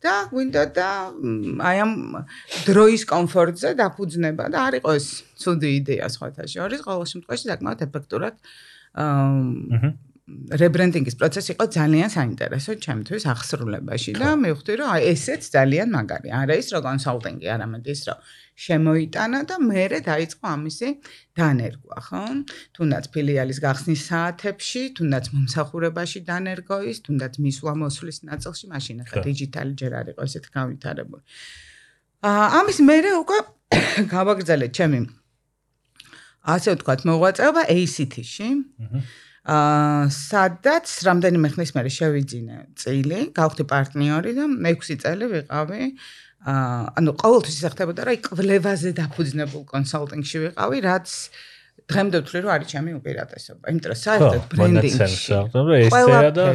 [0.00, 0.90] და გვინდა და
[1.70, 1.92] აი ამ
[2.64, 5.04] დროის კომფორტზე დაფუძნება და არ იყოს
[5.40, 8.34] ცუდი იდეა სხვათა შორის, ყოველ შემთხვევაში საკმაოდ ეფექტურად
[8.96, 9.92] აა
[10.30, 16.28] რებრენდინგის პროცესი იყო ძალიან საინტერესო ჩემთვის აღსრულებაში და მე ვხვდი რომ აი ესეც ძალიან მაგარი.
[16.40, 18.18] არა ის რომ კონსალტინგი, არამედ ის რომ
[18.60, 20.88] შემოიტანა და მეરે დაიწყო ამისი
[21.38, 22.24] დანერგვა, ხო?
[22.76, 29.72] თუნდაც ფილიალის გახსნის საათებში, თუნდაც მომსახურებაში დანერგო ის, თუნდაც მისვლა მოსვლის ნაწილში, მაშინ ახლა დიჯიტალი
[29.80, 31.22] ჯერ არ იყო ესეთ განვითარებული.
[32.28, 33.38] აა ამის მეરે უკვე
[34.14, 35.00] გავაგრძელე ჩემი
[36.52, 38.48] ასე ვთქვათ, მოღვაწეობა ACT-ში.
[39.50, 47.12] აა სადაც რამდენიმე ხნის მერე შევიძინე წილი, გავხდი პარტნიორი და 6 წელი ვიყავი აა ანუ
[47.20, 51.08] ყოველთვის ისახდებოდა რომ კვლევაზე დაფუძნებულ კონსალტინგში ვიყავი, რაც
[51.84, 53.64] დღემდე ვთვლი რომ არის ჩემი უპირატესობა.
[53.68, 55.32] იმიტომ რომ საერთოდ ბრენდინგში
[55.84, 56.46] ესეა და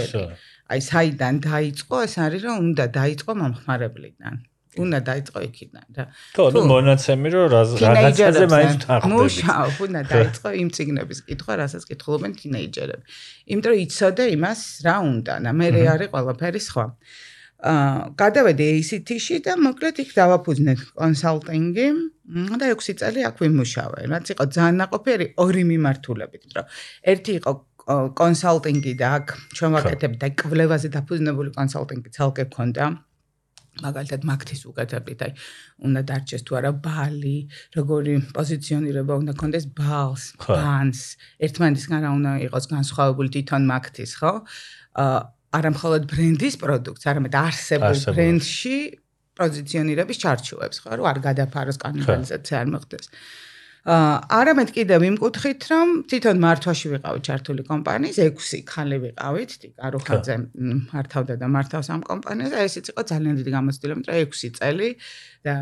[0.65, 4.35] აი საიდან დაიწყო, ეს არის რომ უნდა დაიწყო მომხმარებლიდან.
[4.75, 6.05] უნდა დაიწყო იქიდან რა.
[6.35, 9.13] ხო, ნუ მონაცემი რომ რაღაცაზე მაინც თანხმდები.
[9.13, 13.03] მუშაობ, უნდა დაიწყო იმ ციგნების კითხვა, რასაც კითხულობენ თინეიჯერები.
[13.53, 16.85] იმიტომ რომ იცოდე იმას, რა უნდა და მე რე არის ყველაფერი სხვა.
[16.89, 16.99] აა,
[17.63, 21.87] გადავედი ACT-ში და მოკლედ იქ დავაფუძნე კონსალტინგი
[22.59, 23.99] და 6 წელი აქ ვიმუშავე.
[24.11, 26.65] რაც იყო ძალიან ნაყოფიერი ორი მიმართულებით, რომ
[27.15, 27.51] ერთი იყო
[28.19, 32.85] კონსალტინგი და აქ ჩვენ ვაკეთებთ და კვლევაზე დაფუძნებული კონსალტინგი ცალკე ქონდა.
[33.75, 35.31] მაგალითად მაგთის უკეთებდით, აი,
[35.83, 37.37] უნდა დარჩეს თუ არა ბალი,
[37.75, 44.31] როგორი პოზიციონირება უნდა კონდეს ბალს, ბანს, ერთმანეთისგან რა უნდა იყოს განსხვავებული თვითონ მაგთის, ხო?
[44.95, 45.19] აა
[45.53, 48.77] არა მხოლოდ ბრენდის პროდუქტს, არამედ არსებულ ბრენდში
[49.35, 53.05] პოზიციონირების ჩარჩოებს, ხო, რომ არ გადაფაროს კანიბალიზაცია არ მოხდეს.
[53.85, 60.35] არამედ კიდევ იმკუთხით, რომ თვითონ მართვაში ვიყავი ჩართული კომპანიის, 6 ხალი ვიყავით, ტიკარუხაძე
[60.89, 64.89] მართავდა და მართავს ამ კომპანიას, და ესეც იყო ძალიან დიდი გამოცდილება, მეტყვი 6 წელი
[65.45, 65.53] და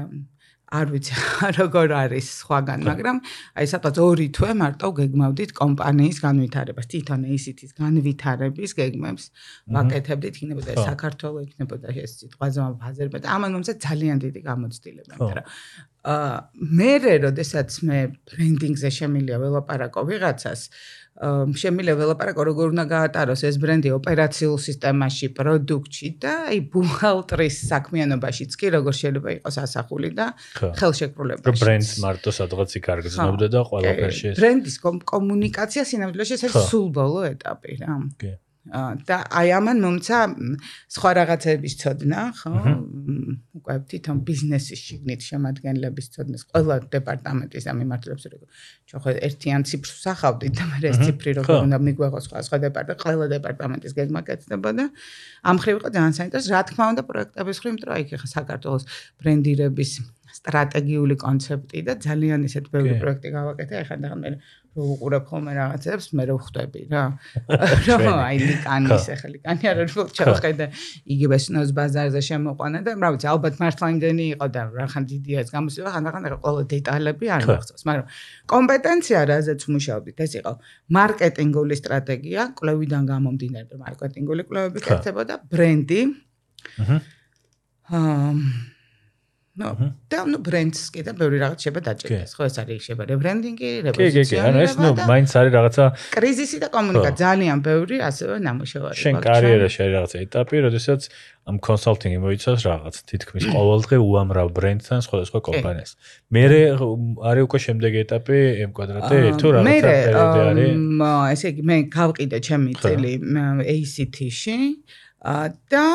[0.73, 1.13] არ ვიცი
[1.59, 3.17] როგორ არის სხვაგან, მაგრამ
[3.61, 9.23] აი სადღაც 2 თვე მარტო გეგმავდით კომპანიის განვითარებას, თვითონ ACT-ის განვითარების გეგმებს
[9.77, 15.45] ვაკეთებდით, იქნებოდა საქართველოს, იქნებოდა ეს სიტყვაზე და ამან მომცა ძალიან დიდი გამოცდილება, მაგრამ
[16.03, 16.31] აა
[16.79, 16.91] მე
[17.23, 20.61] როდესაც მე ბრენდინგზე შემილია ველაპარაკო ვიღაცას
[21.13, 28.71] შემიძლია ველაპარაკო როგორ უნდა გაატაროს ეს ბრენდი ოპერაციულ სისტემაში, პროდუქტში და აი ბუხალტრის საქმიანობაშიც კი
[28.73, 30.25] როგორ შეიძლება იყოს ასახული და
[30.57, 31.61] ხელშეკრულებაში.
[31.61, 34.75] ბრენდს მარტო სადღაც იქ არგზნობდა და ყველაფერში ეს ბრენდის
[35.13, 37.93] კომუნიკაცია სინამდვილეში ეს სულ ბოლო ეტაპი რა.
[38.17, 38.33] კი.
[38.63, 40.17] და აი ამან მომცა
[40.95, 42.51] სხვა რაღაცების წოდნა, ხო?
[43.59, 48.47] უკვე თვითონ ბიზნესის შიგნით შემადგენლების წოდნას ყველა დეპარტამენტის ამ მიმართულებს როგორ
[48.87, 53.03] ჩვენ ხო ერთიან ციფრს სახავდით და მე ეს ციფრი როგორ უნდა მიგვეღოს სხვა სხვა დეპარტამენტ
[53.03, 54.85] ყველა დეპარტამენტის გეგმა კეთდება და
[55.43, 58.83] ამ ხრივ იყო ძალიან საინტერესო რა თქმა უნდა პროექტების ხრივ, იმიტომ რომ აი ხა საქართველოს
[59.19, 59.91] ბრენდირების
[60.33, 64.29] სტრატეგიული კონცეფტი და ძალიან ისეთ ბევრი პროექტი გავაკეთე, ეხლა და მე
[64.73, 67.03] რო უყურებ ხოლმე რაღაცებს, მე რო ხვდები რა.
[67.89, 70.65] რომ აი ლიკანის ახლა ლიკანი არ არის ჩავხედე
[71.13, 75.49] იგივე სნოს ბაზარზე შემოყვანა და რა ვიცი, ალბათ მართლა იმდენი იყო და რახან დიდია ეს
[75.53, 78.05] გამოსება, ხანდახან ყველა დეტალები არ მახსოვს, მაგრამ
[78.49, 80.53] კომპეტენცია რაზეც მუშაობდით, ეს იყო
[80.97, 86.01] მარკეტინგული სტრატეგია, კვლევიდან გამომდინარე, მარკეტინგული კვლევები კეთებოდა, ბრენდი.
[86.81, 86.97] აჰა.
[87.93, 88.72] აა
[89.53, 89.69] ნუ
[90.09, 92.31] და ნუ ბრენდს კი და ბევრი რაღაც შეიძლება დაჭერდეს.
[92.33, 94.25] ხო ეს არის შეიძლება რებრენდინგი, რეპოზიციონირება.
[94.25, 95.83] კი, კი, ანუ ეს ნუ მაინც არის რაღაცა
[96.17, 98.97] კრიზისი და კომუნიკაცია ძალიან ბევრი ასევე ნამუშევარი.
[98.97, 101.01] შენ კარიერაში არის რაღაცა ეტაპი, როდესაც
[101.43, 105.91] ამ კონსალტინგი მოიცავს რაღაც თითქმის ყოველდღე უამრავ ბრენდთან სხვადასხვა კომპანიას.
[106.33, 106.43] მე
[107.29, 110.69] არის უკვე შემდეგი ეტაპი M კვადრატი თუ რაღაცა პერიოდი არის?
[110.97, 113.13] მე ესე იგი მე გავყიდე ჩემი წელი
[113.69, 114.57] ACT-ში.
[115.23, 115.85] და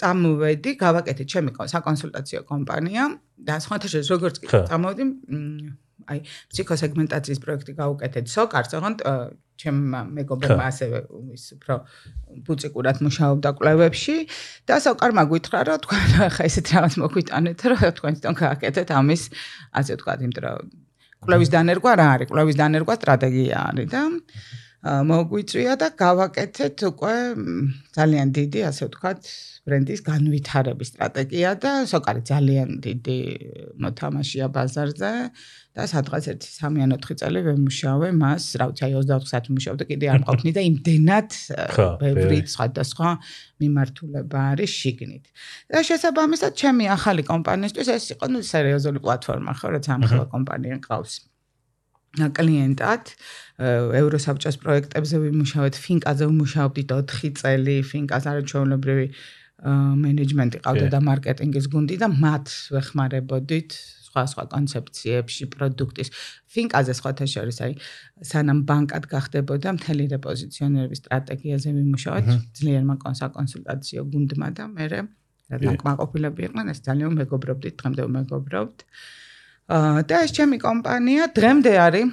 [0.00, 3.04] წამოვედი, გავაკეთე ჩემი საკონსულტაციო კომპანია
[3.36, 5.04] და სხვათა შორის როგორც კი წამოვედი,
[6.06, 6.18] აი
[6.54, 8.24] ფსიქოსეგმენტაციის პროექტი გავუკეთეთ.
[8.32, 8.98] სოკარს, ოღონდ
[9.56, 9.78] ჩემ
[10.16, 10.98] მეგობრებმა ასევე
[11.34, 11.74] ის უფრო
[12.46, 14.16] ბუციკურად მუშაობდა კვლევებში
[14.68, 16.04] და სოკარმა გითხრა რომ თქვენ
[16.36, 19.22] ხა ესეთ რაღაც მოგვიტანეთ რომ თქვენ თვითონ გააკეთეთ ამის
[19.80, 20.60] ასე ვთქვათ, იმიტომ რომ
[21.24, 22.28] კვლევის დანერგვა რა არის?
[22.30, 24.02] კვლევის დანერგვა სტრატეგია არის და
[24.84, 27.14] მოგვიწვია და გავაკეთეთ უკვე
[27.96, 29.18] ძალიან დიდი, ასე ვთქვათ,
[29.66, 33.18] ბრენდის განვითარების სტრატეგია და სოკარი ძალიან დიდი
[33.82, 35.12] მოთამაშეა ბაზარზე
[35.76, 40.20] და სადღაც 1-3-4 წელი ვემუშავე მას, რა ვიცი, აი 24 საათი მუშაობ და კიდე არ
[40.22, 41.30] მყოფნი და იმდენად
[42.02, 43.08] ბევრი სხვადასხვა
[43.60, 45.24] მიმართულება არის შიგნით.
[45.72, 50.78] და შესაბამისად, ჩემი ახალი კომპანიისთვის ეს იყო ნუ სერიოზული პლატფორმა, ხო, რაც ამ ხელა კომპანია
[50.86, 51.26] ყავს.
[52.16, 53.12] კლიენტად
[54.00, 59.06] ევროსაბჭოს პროექტებზე ვიმუშავეთ, ფინკაზე ვიმუშაობდით 4 წელი, ფინკას არაჩვეულებრივი
[59.66, 63.70] მენეჯმენტი ყავდა და მარკეტინგის გუნდი და მათ ვეხმარებოდით
[64.06, 66.08] სხვა სხვა კონცეფციებში პროდუქტის.
[66.52, 67.72] ფინკაზე სხვათა შორის აი
[68.20, 72.26] სანამ ბანკად გახდებოდა მთელი რეპოზიციონერების სტრატეგიაზე ვიმუშავეთ.
[72.56, 75.00] ძლიერმა კონსალტაციო გუნდმა და მე რა
[75.46, 78.78] დაკმაყოფილები იყვნენ ეს ძალიან მეგობრობდით დღემდე მეგობრობთ
[79.66, 82.06] და ეს ჩემი კომპანია დღემდე არის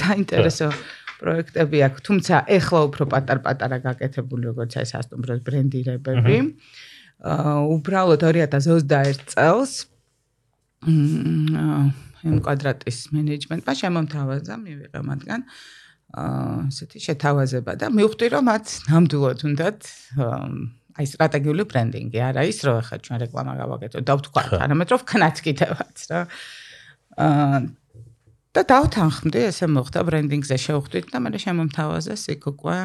[0.00, 0.70] საინტერესო
[1.16, 6.36] პროექტები აქვს, თუმცა ეხლა უფრო პატარ-პატარა გაკეთებული როგორც ეს ასტუმროს ბრენდირებები.
[7.26, 9.72] აა უბრალოდ 2021 წელს
[12.26, 15.40] მ კვადრატის მენეჯმენტმა შემომთავაზა მივიღე მათგან.
[16.16, 19.80] აა ესეთი შეთავაზება და მივხვდი რომ მათ ნამდვილად უნდათ
[20.96, 22.18] აი სტრატეგიული ბრენდინგი.
[22.28, 26.20] არა ის რომ ახლა ჩვენ რეკლამა გავაკეთოთ და ვთქვათ არამედ რომ ვქნათ კიდევაც რა.
[26.28, 26.65] აა
[28.56, 32.76] და დავთანხმდი ესე მოხდა ბრენდინგზე შევხვდით და მე შემომთავაზეს იქ უკვე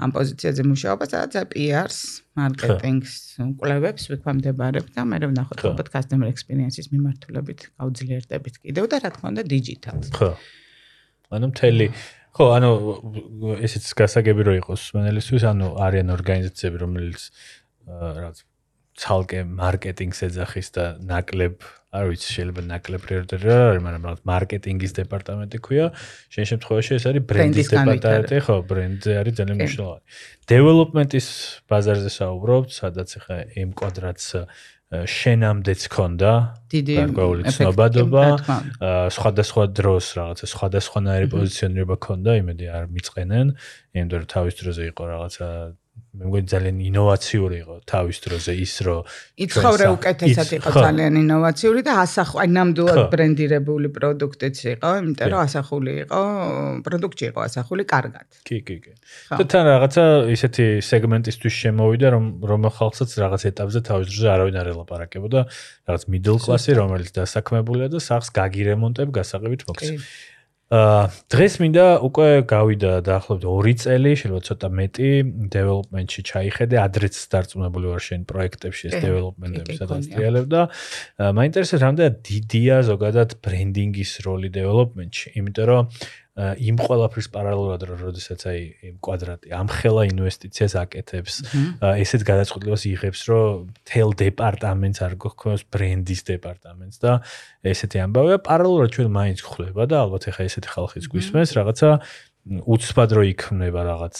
[0.00, 1.98] ამ პოზიციაზე მუშაობა სადაც PR-ს,
[2.40, 3.12] მარკეტინგს,
[3.60, 9.44] კვლევებს ვიქვამდებარებ და მე ვნახოთ ალბათ customer experience-ის მიმართულებით გავძლიერდებით კიდევ და რა თქმა უნდა
[9.52, 10.08] digital-ს.
[10.16, 10.30] ხო.
[11.36, 11.86] ანუ მთელი
[12.32, 12.70] ხო, ანუ
[13.66, 17.22] ესეც გასაგები რო იყოს მენელისთვის, ანუ არიან ორგანიზაციები, რომელიც
[17.88, 18.36] რაღაც
[18.98, 21.56] ცალკე მარკეტინგს ეძახის და ნაკლებ
[21.88, 25.86] არ ვიცი შეიძლება ნაკლებ რა არის მაგრამ მარკეტინგის დეპარტამენტი ქვია.
[26.34, 30.04] შენ შემთხვევაში ეს არის ბრენდის დეპარტამენტი ხო ბრენდზე არის ძალიან მნიშვნელოვანი.
[30.52, 31.26] დეველოპმენტის
[31.70, 34.26] ბაზარზე საუბრობთ სადაც ახლა M კვადრატს
[34.88, 36.32] შენამდეც ქონდა
[36.72, 36.94] დიდი
[37.56, 38.24] ცნობადობა.
[39.16, 43.46] სხვადასხვა დროს რაღაცა სხვადასხვანაირი პოზიციონირება ქონდა იმედი არ მიწყენენ.
[43.96, 45.48] იმიტომ რომ თავის დროზე იყო რაღაცა
[46.18, 49.00] მე მგონი ძალიან ინოვაციური იყო თავის დროზე ის რომ
[49.44, 55.92] იცხოვრე უკეთესად იყო ძალიან ინოვაციური და ასახ აი ნამდვილად ბრენდირებული პროდუქტიც იყო იმიტომ რომ ასახული
[56.04, 56.20] იყო
[56.86, 58.26] პროდუქტი იყო ასახული კარგად.
[58.48, 58.92] კი კი კი.
[59.38, 64.68] და თან რაღაცა ისეთი სეგმენტისთვის შემოვიდა რომ რომ ხალხსაც რაღაც ეტაპზე თავის დროზე არავინ არ
[64.74, 65.40] ელაპარაკებოდა
[65.86, 70.37] რაღაც middle class-ი რომელიც დასაქმებულია და სახს გაგირემონტებ გასაღებით მოქცევს აა
[70.68, 75.08] დღეს მინდა უკვე გავიდა დაახლოებით 2 წელი, შეიძლება ცოტა მეტი
[75.54, 80.62] დეველოპმენტში ჩაიხედე, ადრეც დარწმუნებული ვარ შენ პროექტებში ეს დეველოპმენტები სადაც ტრიალებ და
[81.40, 85.82] მაინტერესებს რამდენად დიდია ზოგადად ბრენდინგის როლი დეველოპმენტში, იმიტომ რომ
[86.38, 91.34] იმ ყველაფრის პარალელურად როდესაც აი იმ კვადრატი ამ ხელა ინვესტიციას აკეთებს,
[91.82, 97.12] ესეც გადაწყვეტილებას იღებს, რომ თელ დეპარტამენტს არ გქონს ბრენდის დეპარტამენტს და
[97.66, 98.38] ესეთი ამბავია.
[98.38, 101.90] პარალელურად ჩვენ მაინც ხდება და ალბათ ეხა ესეთი ხალხიც გვისმენს რაღაცა
[102.48, 104.16] უცბად რო იქმნება რაღაც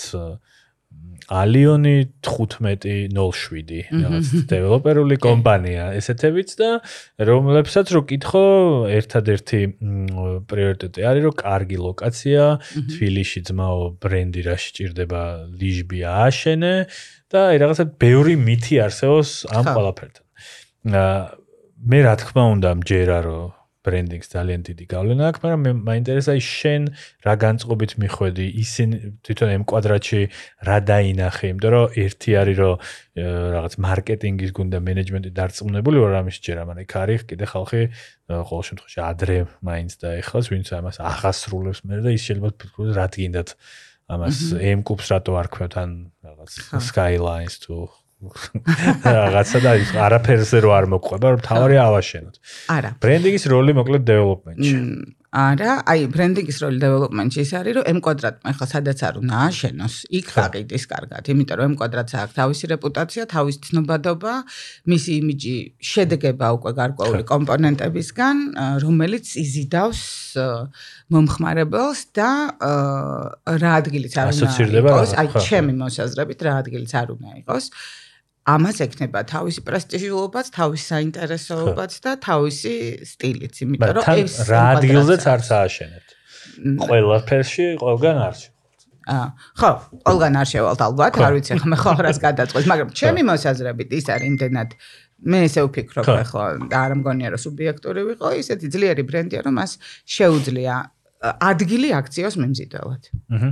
[1.29, 6.71] ალიონი 1507 რაღაც დეველოპერული კომპანია ესეთებიც და
[7.29, 8.45] რომლებსაც რო კითხო
[8.97, 9.61] ერთადერთი
[10.49, 12.47] პრიორიტეტი არის რომ კარგი ლოკაცია
[12.95, 15.23] თბილისში ძმაო ბრენდი რა შეჭirdება
[15.61, 16.75] ლიჟბი ააშენე
[17.29, 20.25] და აი რაღაცა ბევრი მითი არსებობს ამ ყველაფერთან.
[21.93, 23.58] მე რა თქმა უნდა მჯერა რომ
[23.89, 26.83] ბრენდინგს ძალიან დიდი გავლენა აქვს, მაგრამ მე მაინტერესა ის შენ
[27.27, 30.21] რა განწყობით მიხვედი ისინი თვითონ ამ კვადრატში
[30.69, 32.75] რა დაინახე, იმიტომ რომ ერთი არის რომ
[33.59, 37.83] რაღაც მარკეტინგის გუნდა მენეჯმენტი დარწმუნებული ვარ ამის ჯერა, მაგრამ იქ არის კიდე ხალხი
[38.29, 43.07] ყოველ შემთხვევაში ადრე მაინც და ეხლაც ვინც ამას აღასრულებს მე და ის შეიძლება თქოს რა
[43.09, 43.49] თქინდათ
[44.09, 45.91] ამას M კუბს რატო არ ქვევთ ან
[46.25, 46.53] რაღაც
[46.85, 47.89] skylines თუ
[48.19, 52.35] რაღაცა და ის არაფერზე რო არ მოყვება, რომ თავარი ავაშენოთ.
[52.75, 52.91] არა.
[52.99, 54.75] ბრენდინგის როლი მოკლედ დეველოპმენტში.
[55.29, 59.95] არა, აი ბრენდინგის როლი დეველოპმენტში ის არის, რომ M კვადრატმა ახლა სადაც არ უნდა აშენოს,
[60.19, 64.33] იქ გაყიდის კარგად, იმიტომ რომ M კვადრატს აქვს თავისი რეპუტაცია, თავისი ცნობადობა,
[64.89, 68.37] მისი იმიჯი შედეგება უკვე გარკვეული კომპონენტებისგან,
[68.83, 70.03] რომელიც იზიდავს
[71.13, 72.31] მომხმარებელს და
[73.63, 74.49] რა ადგილიც არ უნდა
[74.81, 77.65] იყოს, აი ჩემი მოსაზრებით რა ადგილიც არ უნდა იყოს.
[78.49, 82.75] ამას ექნება თავისი პრესტიჟულობაც, თავისი საინტერესოობაც და თავისი
[83.13, 86.09] სტილიც, იმიტომ რომ ეს რა ადგილზეც არც ააშენებთ.
[86.89, 88.81] ყველაფერში ყველგან არ შევალთ.
[89.09, 89.27] აა,
[89.61, 89.71] ხო,
[90.09, 94.27] ყველგან არ შევალთ ალბათ, არ ვიცი ხომ ხო რას გადაწყვეტ, მაგრამ ჩემი მოსაზრებით ის არის
[94.33, 94.71] იმდენად
[95.29, 99.73] მე ესე ვფიქრობ ხო და არ მგონია რომ სუბიექტური ვიყო, ისეთი ძლიერი ბრენდია რომ მას
[100.07, 100.77] შეუძლია
[101.21, 103.03] ადგილი აქციოს მიმზიდველად.
[103.35, 103.49] აჰა.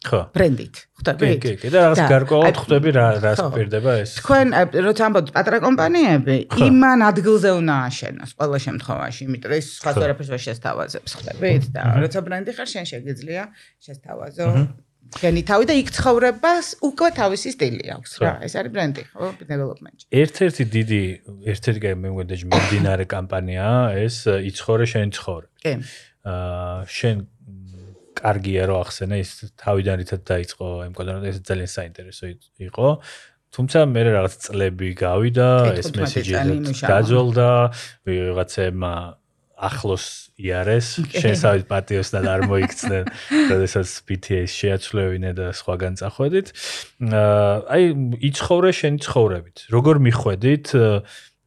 [0.00, 0.20] ხო.
[0.32, 0.76] ბრენდით.
[0.96, 1.28] ხვდები?
[1.28, 1.70] კი, კი, კი.
[1.72, 4.14] და რაღაც გარკვეულად ხვდები რა რას პირდება ეს.
[4.20, 4.46] თქვენ
[4.88, 6.36] როცა ამბობთ პატრა კომპანიები,
[6.68, 11.64] იმან ადგილზე უნდა აშენოს ყველა შემთხვევაში, იმიტომ რომ ეს სხვა ვერაფერს ვერ შესთავაზებს, ხვდებით?
[11.76, 13.42] და როცა ბრენდი ხარ, შენ შეგიძლია
[13.84, 14.48] შესთავაზო
[15.10, 18.32] გენი თავი და იქ ცხოვრებას უკვე თავისი სტილი აქვს რა.
[18.46, 20.04] ეს არის ბრენდი, ხო, დეველოპმენტში.
[20.22, 21.02] ერთ-ერთი დიდი,
[21.50, 25.46] ერთ-ერთი მე მგონი მიმდინარე კამპანიაა ეს იცხოვრე შენ ცხოვრე.
[25.66, 25.72] კი.
[26.20, 27.16] აა შენ
[28.20, 29.30] კარგია რომ ახსენე ის
[29.60, 32.24] თავიდან რითაც დაიწყო ამ კვადრატი ეს ძალიან საინტერესო
[32.68, 32.88] იყო.
[33.50, 35.48] თუმცა მე რაღაც წლები გავიდა
[35.80, 36.34] ეს მესიჯი
[36.86, 37.50] დაძველდა
[38.06, 38.94] ვიღაცებმა
[39.60, 40.04] ახლოს
[40.40, 43.10] იარეს შესავით პატიოს და არ მოიქცნენ
[43.52, 46.52] როდესაც BTS შეაცვლევინე და სხვაგან წახვედით
[47.76, 47.82] აი
[48.30, 49.56] იცხოვრე შენი ცხოვრებით.
[49.74, 50.66] როგორ მიხვედით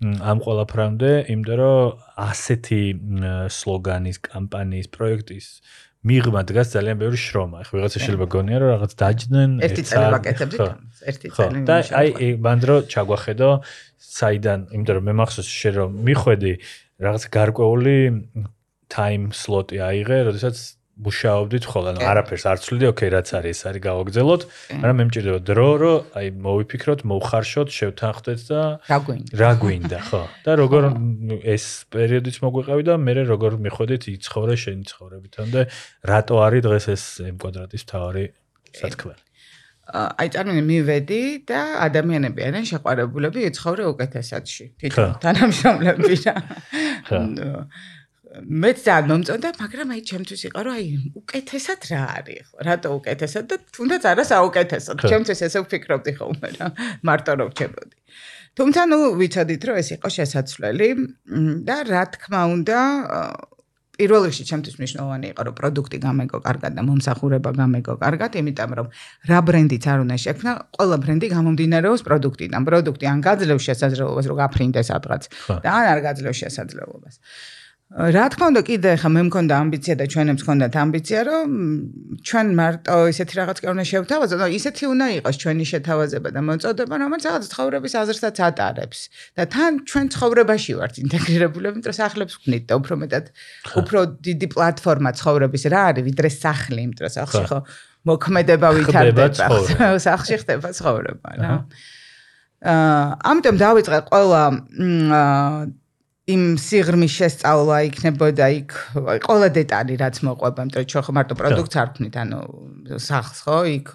[0.03, 2.81] ამ ყველაფრამდე იმიტომ რომ ასეთი
[3.57, 5.47] სლოგანის კამპანიის პროექტის
[6.03, 7.57] მიღმა დგას ძალიან ბევრი შრომა.
[7.63, 10.61] ეხლა ვიღაცა შეიძლება გონია რომ რაღაც დაჯდნენ ერთი წელი ვაკეთებდით
[11.09, 11.61] ერთი წელი.
[11.63, 13.49] და აი მანდრო ჩაგვახედო
[14.03, 16.53] საიდან, იმიტომ რომ მე მახსოვს შენ რომ მიხვედი
[17.07, 17.97] რაღაც გარკვეული
[18.91, 20.55] time slot-ი აიღე, როდესაც
[20.93, 24.41] მუშაობდით ხოლმე, ანუ არაფერს არ ცვლიდი, ოკეი, რაც არის, ეს არის გავაგზელოთ,
[24.77, 28.61] მაგრამ მე მჭირდება დრო, რომ აი მოვიფიქროთ, მოვხარშოთ, შევთანხმდეთ და
[28.93, 29.33] რა გვინდა?
[29.41, 30.21] რა გვინდა, ხო?
[30.45, 30.81] და როგორ
[31.49, 35.61] ეს პერიოდიც მოგვიყევი და მე როგორ მიხვედით იცხოვრე შენი ცხოვრებითან და
[36.05, 38.25] რატო არის დღეს ეს M კვადრატის თავარი
[38.77, 39.21] სათქმელი?
[39.83, 44.65] აი წარმოვიდი მივედი და ადამიანები არიან შეყვარებულები იცხოვრე უკეთესადში.
[44.79, 46.35] თვითონ თანამშრომლები რა.
[47.03, 47.19] ხო.
[48.41, 50.85] მეც ძალიან მომწონდა, მაგრამ აი ჩემთვის იყო რომ აი
[51.21, 52.57] უკეთესად რა არის ხო?
[52.65, 54.95] რატო უკეთესად და თუნდაც არა საუკეთესოდ.
[55.11, 56.67] ჩემთვის ესე ვფიქრობდი ხოლმე რა.
[57.05, 57.95] მარტო რომ ვჩებოდი.
[58.57, 60.87] თუმცა ნუ ვიცოდით რომ ეს იყო შესაძლებელი
[61.67, 62.79] და რა თქმა უნდა
[63.93, 68.87] პირველ რიგში ჩემთვის მნიშვნელოვანი იყო რომ პროდუქტი გამეგო კარგად და მომსახურება გამეგო კარგად, იმიტომ რომ
[69.29, 72.61] რა ბრენდიც არ უნდა შექმნა, ყველა ბრენდი გამომდინარეობს პროდუქტიდან.
[72.69, 75.23] პროდუქტი ან გაძლევს შესაძლებლობას რომ გაფრინდეს აბღაც
[75.61, 77.15] და ან არ გაძლევს შესაძლებლობას.
[77.93, 81.49] რა თქმა უნდა კიდე ხა მე მქონდა ამბიცია და ჩვენებს მქონდათ ამბიცია რომ
[82.25, 86.95] ჩვენ მარტო ისეთი რაღაც კი უნდა შევთავაზოთ და ისეთი უნდა იყოს ჩვენი შეთავაზება და მოწოდება
[87.03, 88.99] რომელიც რაღაც ცხოვრების აზრსაც ატარებს.
[89.37, 93.25] და თან ჩვენ ცხოვრებაში ვართ ინტეგრირებული იმიტომ რომ სახლებს ვქნით და უფრო მეტად
[93.77, 97.59] უფრო დიდი პლატფორმა ცხოვრების რა არის ვიდრე სახლი იმიტომ რომ სახლში ხო
[98.09, 99.45] მოქმედება ვითარდება.
[100.07, 101.53] სახლში ხდება ცხოვრება რა.
[102.63, 104.43] აა ამიტომ დავიწყე ყველა
[104.81, 105.82] აა
[106.31, 108.75] იმ სიღრმის შესწავლა იქნებოდა იქ
[109.25, 112.39] ყველა დეტალი რაც მოყვება, იმიტომ რომ ხო მარტო პროდუქტს არ ვქნით, ანუ
[113.03, 113.89] სახლს ხო იქ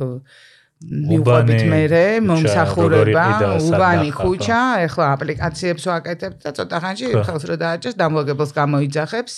[0.79, 3.23] მივყვებით მე მომსახურება
[3.67, 9.35] უბანი ხუჩა ეხლა აპლიკაციებს ვაკეთებ და ცოტა ხანში ხელს რო დააჭერს დამლოგებელს გამოიძახებს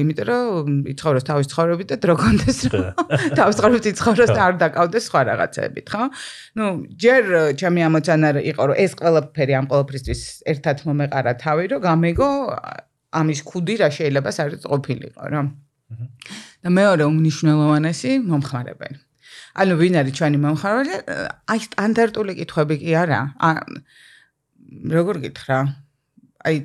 [0.00, 2.88] იმიტომ რომ იცხოვროს თავის ცხოვრებით და დრო კონდეს რომ
[3.36, 6.04] თავის ცხოვრებით იცხოვროს და არ დაკავდეს სხვა რაღაცებით ხო?
[6.56, 6.64] ну
[7.04, 7.22] ჯერ
[7.60, 10.20] ჩემი ამოცანა იყო რომ ეს ყველაფერი ამ ყველაფრისთვის
[10.56, 12.30] ერთად მომეყარა თავი რომ გამეგო
[13.12, 15.40] ამის ქუდი რა შეიძლება საერთოდ ყოფილიყო რა.
[16.64, 19.05] და მეორე უმნიშვნელოვანესი მომხმარებელი
[19.56, 20.96] ანუ ვინ არის ჩვენი მომხმარებელი?
[21.52, 23.20] აი სტანდარტული კითხვები კი არა.
[24.96, 25.58] როგორ გითხრა?
[26.46, 26.56] აი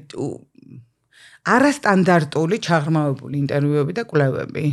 [1.41, 4.65] არასტანდარტული ჩაღრმავებული ინტერვიუები და კვლევები.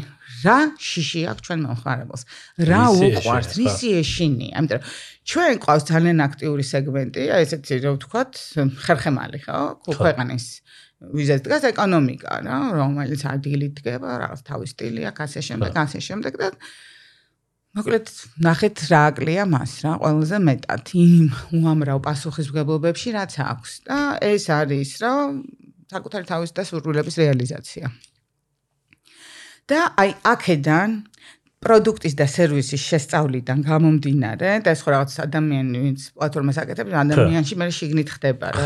[0.44, 2.22] რა შიში აქვს ჩვენ მომხმარებელს?
[2.68, 3.56] რა უყვარს?
[3.56, 4.48] რისი ეშინი?
[4.60, 4.82] ამიტომ
[5.32, 8.32] ჩვენ ყავს ძალიან აქტიური სეგმენტი, აი ესეთი რო ვთქვათ,
[8.84, 9.58] ხერხემალი ხო?
[9.88, 10.46] ქვეყნის
[10.98, 16.32] ვიზეთ დგას ეკონომიკა რა, რომელიც ადგილით დგება, რაღაც თავის სტილი აქვს, ასე შემდეგ, ასე შემდეგ
[16.42, 16.48] და
[17.78, 18.10] მოკლედ
[18.42, 21.26] ნახეთ რა აკლია მას რა ყველაზე მეტად იმ
[21.58, 23.72] უამრავ პასუხისმგებლობებში რაც აქვს.
[23.86, 25.28] და ეს არის რომ
[25.92, 27.86] საკუთარი თავის და სურვილების რეალიზაცია.
[29.68, 30.90] და აი აქედან
[31.58, 37.66] პროდუქტის და სერვისის შესწავლიდან გამომდინარე და ეს ხო რაღაც ადამიანი ვინც პლატფორმას აკეთებს ადამიანში მე
[37.74, 38.62] შეგნით ხდება რა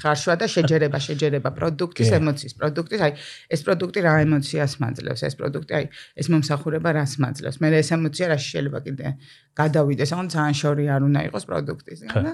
[0.00, 0.36] ხარშვა.
[0.40, 3.12] და შეჯერება შეჯერება პროდუქტის ემოციის პროდუქტის აი
[3.52, 5.22] ეს პროდუქტი რა ემოციას მაძლევს?
[5.28, 7.60] ეს პროდუქტი აი ეს მომსახურება რას მაძლევს?
[7.60, 9.06] მე ეს ემოცია რა შეიძლება კიდე
[9.52, 12.32] გადავიდეს ანუ ძალიან შორი არ უნდა იყოს პროდუქტისგან და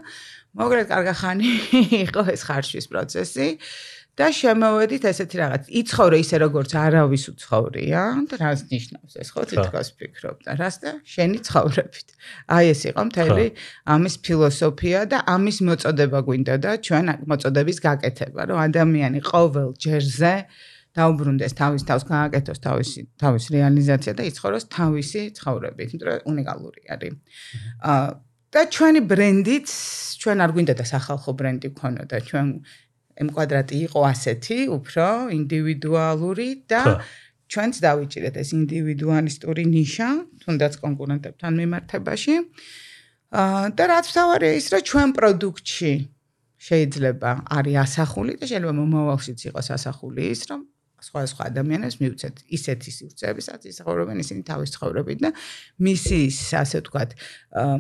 [0.62, 1.50] მოგრეთ კარგა ხანი
[2.06, 3.46] იყო ეს ხარშვის პროცესი
[4.18, 5.62] და შემოვედით ესეთი რაღაც.
[5.78, 10.90] იცხოვრე ისე როგორც არავის უცხოვრია და რას ნიშნავს ეს ხო თითქოს ფიქრობ და რას და
[11.07, 12.09] შენი ცხოვრებით.
[12.50, 13.46] აი ეს იყო მთელი
[13.94, 20.35] ამის ფილოსოფია და ამის მოწოდება გვინდა და ჩვენ მოწოდების გაკეთება, რომ ადამიანი ყოველ ჯერზე
[20.98, 27.14] დაუბრუნდეს თავის თავს, გააკეთოს თავისი თავის რეალიზაცია და იცხოვროს თავისი ცხოვრებით, იმიტომ რომ უნიკალური არის.
[27.87, 28.09] აა
[28.48, 29.68] და ჩვენი ბრენდიც
[30.24, 32.46] ჩვენ არ გვინდა და სახალხო ბრენდი ქონოდა ჩვენ
[33.18, 36.83] M კვადრატი იყო ასეთი, უფრო ინდივიდუალური და
[37.48, 40.09] ჩვენც დავიჭირეთ ეს ინდივიდუალისტური ნიშა,
[40.44, 42.35] თუნდაც კონკურენტებთან მიმართებაში.
[43.28, 45.92] აა და რაც თავარია ის, რომ ჩვენ პროდუქტში
[46.59, 50.61] შეიძლება არის ასახული და შეიძლება მომავალშიც იყოს ასახული ის, რომ
[50.98, 55.31] სხვა სხვა ადამიანებს მივცეთ ისეთი სივრცეები, სადაც ისხოვრობენ ისინი თავის ცხოვრებით და
[55.87, 56.18] მისი
[56.62, 57.11] ასე ვთქვათ,
[57.62, 57.76] აა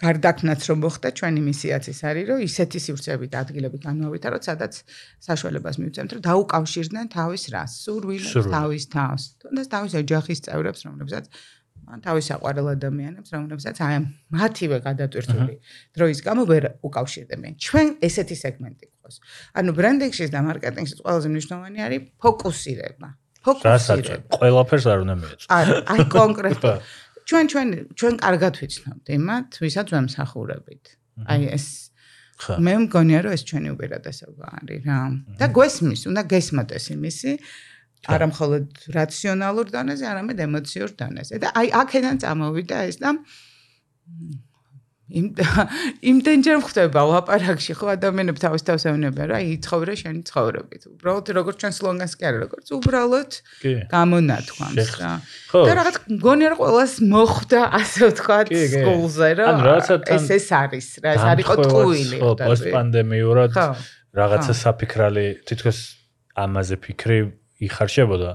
[0.00, 4.72] გარდაქმნაც რომ მოხდა ჩვენი მისიაც ის არის რომ ისეთი სივრცეებით ადგილები განვავითაროთ სადაც
[5.28, 7.70] საშუალებას მივცემთ რომ დაუკავშირდნენ თავის რას.
[7.84, 9.22] სურვილებს თავის თავს.
[9.44, 11.24] თუნდაც თავის ოჯახის წევრებს რომლებსაც
[11.90, 13.96] ან თავის საყვარელ ადამიანებს რომლებსაც აი
[14.32, 15.54] მათივე გადატვირთული
[15.96, 19.16] დროის გამო ვერ უკავშირდებენ ჩვენ ესეთი სეგმენტი ყავს.
[19.58, 23.08] ანუ ბრენდინგში და მარკეტინგში ყველაზე მნიშვნელოვანი არის ფოკუსირება.
[23.44, 24.36] ფოკუსირება.
[24.38, 26.80] ყველაფერს არ უნდა მიეწო არა აი კონკრეტულად
[27.30, 30.84] ჩვენ ჩვენ ჩვენ კარგად ვიცნობთ იმათ, ვისაც ვემსახურებით.
[31.30, 31.66] აი ეს
[32.58, 34.98] მე მგონია რომ ეს ჩვენი უპირატესობა არის რა.
[35.38, 37.32] და გვესმის, უნდა გესმოდეს იმისი
[38.10, 38.64] არა მხოლოდ
[38.96, 41.34] რაციონალურ დონეზე, არამედ ემოციურ დონეზე.
[41.44, 43.10] და აი აქედან წამოვიდა ეს და
[45.10, 45.26] იმ
[46.10, 50.82] იმდენჯერ ხდება ლაპარაკში ხო ადამიანები თავის თავს ეუბნება რა იცხოვრე შენი ცხოვრებით.
[50.94, 53.30] უბრალოდ როგორც ჩვენ სლოგანს კი არა როგორც უბრალოდ
[53.90, 55.12] გამონათქვამს რა.
[55.50, 59.46] და რაღაც მგონია რომ ყოველას მოხდა ასე ვთქვათ სკოლზე რა.
[60.14, 63.50] ეს ეს არის რა ეს არის ყოტყუილი ხო პოსტპანდემიურად
[64.14, 65.78] რაღაცა საფიქრალი თითქოს
[66.34, 67.18] ამაზე ფიქრი
[67.66, 68.32] იხარშებოდა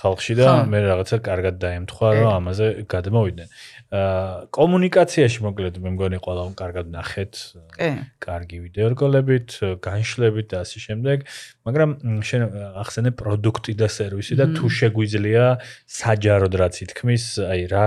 [0.00, 3.48] ხალხში და მე რაღაცა კარგად დაემთხვა რომ ამაზე გადმოვიდნენ
[3.90, 7.32] კომუნიკაციაში მოკლედ მე მგონი ყველა კარგად ნახეთ.
[7.74, 7.90] კი.
[8.22, 9.48] კარგი ვიდეორგოლებით,
[9.82, 11.26] განშლებით და ასე შემდეგ,
[11.66, 11.90] მაგრამ
[12.22, 12.40] შენ
[12.86, 15.58] ახსენე პროდუქტი და სერვისი და თუ შეგვიძლია
[15.90, 17.86] საჯაროდ რაც ითქმის, აი რა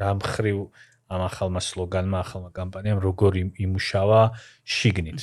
[0.00, 0.58] რა მხრივ
[1.08, 3.32] ამ ახალმა სლოგანმა, ახალმა კამპანიამ როგორ
[3.64, 4.20] იმუშავა
[4.68, 5.22] შიგნით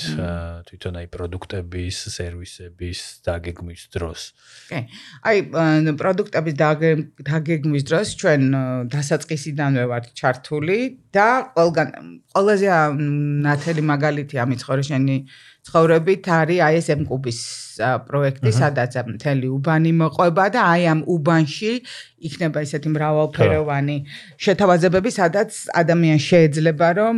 [0.65, 4.21] თვითონ აი პროდუქტების, სერვისების დაგეგმვის დროს.
[4.73, 4.81] კი.
[5.29, 5.37] აი
[6.01, 6.55] პროდუქტების
[7.29, 8.41] დაგეგმვის დროს ჩვენ
[8.89, 10.79] დასაწყისიდანვე ვართ ჩართული
[11.13, 11.89] და ყველგან
[12.33, 12.67] ყველაზე
[13.45, 15.17] ნათელი მაგალითი ამის ხორეშენი
[15.65, 17.39] ცხოვრებით არის აი ეს ემკუბის
[18.09, 21.71] პროექტი, სადაც მთელი უბანი მოყვება და აი ამ უბანში
[22.29, 23.97] იქნება ესეთი მრავალფეროვანი
[24.45, 27.15] შეთავაზებები, სადაც ადამიან შეიძლება რომ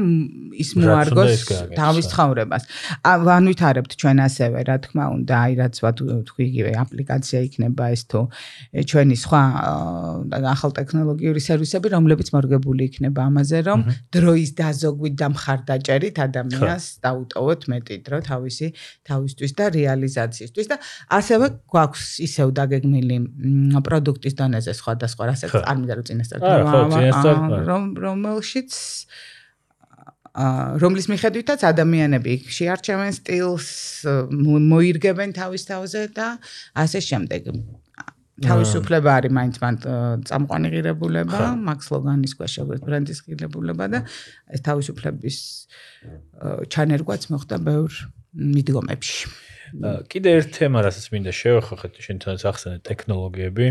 [0.64, 1.34] ის მოარგოს
[1.78, 2.64] თავის ცხოვრებას.
[3.28, 8.20] ვანვითარებთ ჩვენ ასევე, რა თქმა უნდა, აი რაც ვთქვი, იგივე აპლიკაცია იქნება ეს თუ
[8.90, 9.42] ჩვენი სხვა
[10.54, 13.80] ახალ ტექნოლოგიური სერვისები, რომლებიც მორგებული იქნება ამაზე, რომ
[14.14, 18.68] დროის დაზოგვით და მხარდაჭერით ადამიანს დაუტოვოთ მეტი დრო თავისი
[19.08, 20.76] თავისთვის და რეალიზაციისთვის და
[21.18, 23.18] ასევე გვაქვს ისევ დაგეგმილი
[23.88, 26.40] პროდუქტის დონეზე სხვა სხვადასხვა რასაც არ მინდა რომ წინასწარ
[27.70, 28.72] რომ რომელშიც
[30.78, 33.70] რომლის მიხედვითაც ადამიანები შეარჩევენ სტილს,
[34.70, 36.38] მოირგებენ თავის თავზე და
[36.78, 37.50] ასე შემდეგ.
[38.38, 39.76] თავისუფლება არის მაინც მან
[40.30, 44.00] წამყვანი ღირებულება, მაქს ლოგანის ქვეშ როგორც ბრენდის ღირებულება და
[44.54, 45.38] ეს თავისუფლების
[46.70, 47.92] ჩანერგვაც მოხდა ბევრ
[48.38, 49.26] მიდგომებში.
[50.06, 53.66] კიდე ერთ თემა, რასაც მინდა შევეხოთ, შენ თვითონ ახსენე ტექნოლოგიები.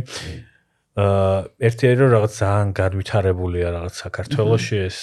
[0.97, 4.99] აა ერთი არის რომ რაღაც ძალიან განვითარებულია რაღაც საქართველოსში ეს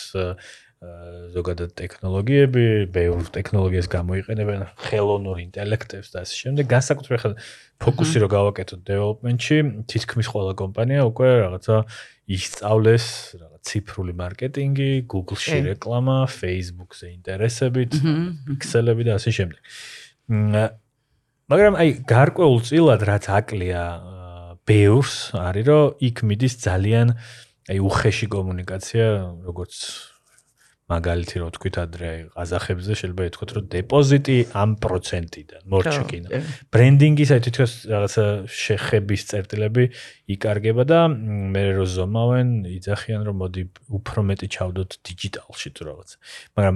[1.34, 6.66] ზოგადად ტექნოლოგიები, ბევრ ტექნოლოგიას გამოიყენებენ ხელოვნურ ინტელექტებს და ასე შემდეგ.
[6.74, 7.36] განსაკუთრებით ხელ
[7.80, 11.76] ფოკუსი რო გავაკეთოთ დეველოპმენტში, თითქმის ყველა კომპანია უკვე რაღაცა
[12.36, 13.06] ისწავლეს
[13.40, 17.92] რაღაც ციფრული მარკეტინგი, Google-ში რეკლამა, Facebook-ზე ინტერესებით,
[18.58, 19.62] Excel-ები და ასე შემდეგ.
[21.54, 23.84] მაგრამ აი გარკვეულ წილად რაც აკლია
[24.70, 27.08] ბევრს არის რომ იქ მიდის ძალიან
[27.72, 29.06] აი უხეში კომუნიკაცია
[29.48, 29.76] როგორც
[30.92, 36.28] მაგალითი რო თქვით ადრე ყაზახებზე შეიძლება ითქვათ რომ დეპოზიტი ამ პროცენტიდან მორჩიკინა.
[36.76, 39.84] ბრენდინგის აი თითქოს რაღაცა შეხების წერტილები
[40.36, 41.00] იკარგება და
[41.56, 43.64] მე რო ზომავენ იძახიან რომ მოდი
[43.96, 46.10] უფრო მეტი ჩავდოთ დიჯიტალში თუ რაღაც
[46.60, 46.76] მაგრამ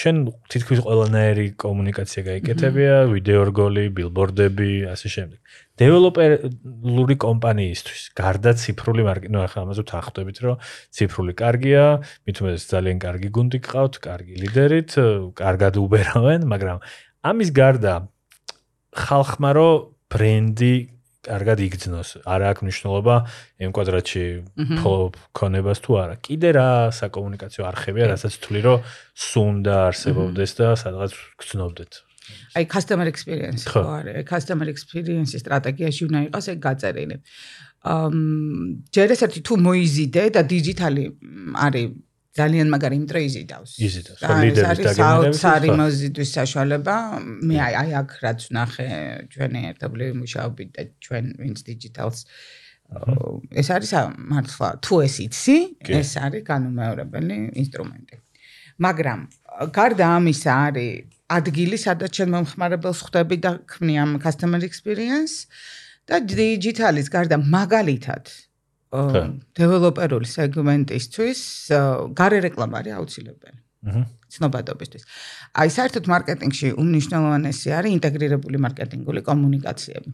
[0.00, 0.16] შენ
[0.48, 5.40] თითქოს ყველანაირი კომუნიკაცია გაიკეთებია ვიდეო რგოლი ბილბორდები ასე შემდეგ
[5.82, 10.56] დეველოპერული კომპანიისთვის გარდა ციფრული მარკეტინგი, ნუ ახლა ამაზე ვთანხმდებით, რომ
[10.94, 11.84] ციფრული კარგია,
[12.22, 14.90] მით უმეტეს ძალიან კარგი გუნდი გყავთ, კარგი ლიდერით,
[15.42, 16.78] კარგად უბერავენ, მაგრამ
[17.26, 17.94] ამის გარდა
[18.92, 19.70] ხალხმა რო
[20.12, 20.74] ბრენდი
[21.22, 23.14] კარგად იგრძნოს, არა აქვს მნიშვნელობა
[23.62, 24.24] იმ კვადრატში
[25.38, 26.14] ქონებას თუ არა.
[26.18, 26.68] კიდე რა
[26.98, 28.78] საკომუნიკაციო არხებია, რასაც თვლი, რომ
[29.14, 31.92] სუნდა არსებობდეს და სადღაც გრძნობდეთ.
[32.56, 33.82] აი customer experience ხო.
[33.98, 34.24] არის.
[34.32, 37.16] customer experience სტრატეგიაში უნდა იყოს ეგ გაწერილი.
[37.82, 38.16] ამ
[38.94, 41.04] ჯერ ესეთი თუ მოიზიდე და დიჯიტალი
[41.66, 41.86] არის
[42.32, 46.94] ძალიან მაგარი იმ დრო იზიდავს ლიდერის დაგენერების საერთო მოზიდვის საშუალება.
[47.48, 48.88] მე აი აი აქ რაც ნახე
[49.32, 52.20] ჩვენი ერთობლივი მუშაობით და ჩვენ ვინც დიჯიტალს
[53.60, 53.92] ეს არის
[54.32, 55.56] მართლა თუ ეს იცი
[56.00, 58.16] ეს არის განუმეორებელი ინსტრუმენტი.
[58.80, 59.18] მაგრამ
[59.76, 65.48] გარდა ამისა არის ადგილი, სადაც ჩვენ მომხმარებელს ხვდები და ქმნი ამ customer experience
[66.08, 68.32] და digital-ის გარდა მაგალითად
[69.56, 71.40] დეველოპერული სეგმენტისთვის
[72.18, 73.58] გარე რეკლამა არის აუცილებელი.
[73.82, 75.02] ცნობადობისთვის.
[75.58, 80.10] აი საერთოდ მარკეტინგში უნიშნელოვანესი არის ინტეგრირებული მარკეტინგული კომუნიკაციები.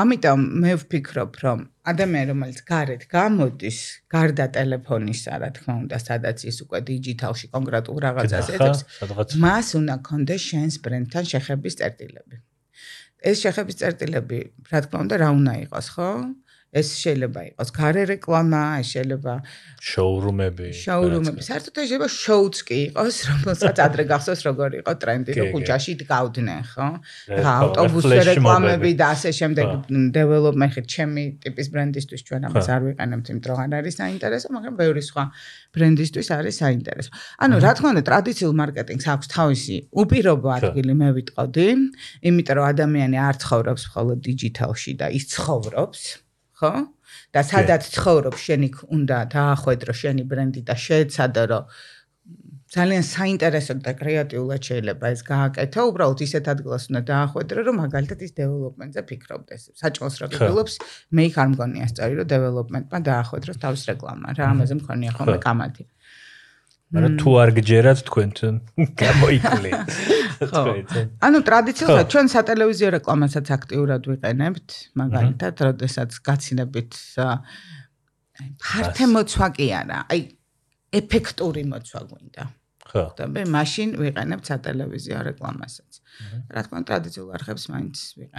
[0.00, 1.58] ამიტომ მე ვფიქრობ, რომ
[1.92, 3.78] ადამიანი რომელიც გარეთ გამოდის,
[4.12, 8.80] გარდა ტელეფონისა, რა თქმა უნდა, სადაც ის უკვე დიჯიტალში კონკრეტულ რაღაცას ეძებს,
[9.40, 12.36] მას უნდა კონდეს შენს ბრენდთან შეხების წერტილები.
[13.26, 14.38] ეს შეხების წერტილები,
[14.70, 16.10] რა თქმა უნდა, რა უნდა იყოს, ხო?
[16.76, 19.34] ეს შეიძლება იყოს გარე რეკლამა, შეიძლება
[19.80, 20.68] შოურუმები.
[20.76, 21.40] შოურუმები.
[21.46, 26.88] საერთოდ შეიძლება შოუც კი იყოს, რომელსაც ადრე გახსოვს როგორი იყო ტრენდი, რომ ქუჩაში დგავდნენ, ხო?
[27.40, 29.66] რა ავტობუსზე რეკლამები და ასე შემდეგ
[30.16, 34.74] დეველოპმენტ ხე ჩემი ტიპის ბრენდისთვის ჩვენ ამას არ ვიყენებთ, იმიტომ რომ არ არის საინტერესო, მაგრამ
[34.82, 35.24] ბევრი სხვა
[35.76, 37.10] ბრენდისთვის არის საინტერესო.
[37.40, 41.68] ანუ რა თქმა უნდა, ტრადიციულ მარკეტინგს აქვს თავისი უპირობო ადგილი, მე ვიტყოდი,
[42.28, 46.25] იმიტომ რომ ადამიანი არ ცხოვრობს მხოლოდ დიჯიტალში და ის ცხოვრობს
[46.56, 46.72] ხო?
[47.36, 51.64] და სადაც ცხოვრობ, შენი უნდა დაახვედრო შენი ბრენდი და შეეცადო, რომ
[52.66, 58.32] ძალიან საინტერესო და კრეატიულად შეიძლება ეს გააკეთო, უბრალოდ ისეთ ადგილას უნდა დაახვედრო, რომ მაგალითად ის
[58.40, 59.62] დეველოპმენტზე ფიქრობდეს.
[59.80, 60.74] საჭმელს რა გიგულობს,
[61.14, 64.26] მე იქ არ მგონია სწორი, რომ დეველოპმენტმა დაახვედროს თავის რეკლამა.
[64.34, 65.84] რა ამაზე მქონია ხოლმე კამათი.
[66.94, 68.54] მაგრამ თუ არ გჯერათ თქვენთან
[69.02, 69.70] გამოიკლე.
[70.50, 70.62] ხო.
[71.26, 74.68] ანუ ტრადიციულად ჩვენ სატელევიზიო რეკლამასაც აქტიურად ვიყენებთ,
[75.00, 76.92] მაგალითად, როდესაც გაცინებით
[78.62, 80.20] ფართე მოცვა კი არა, აი
[81.00, 82.44] ეფექტური მოცვა გვინდა.
[82.86, 83.04] ხო.
[83.18, 85.85] და მე მაშინ ვიყენებ სატელევიზიო რეკლამასაც.
[86.50, 87.96] რა თქმა უნდა, ტრადიციულ არხებს მაინც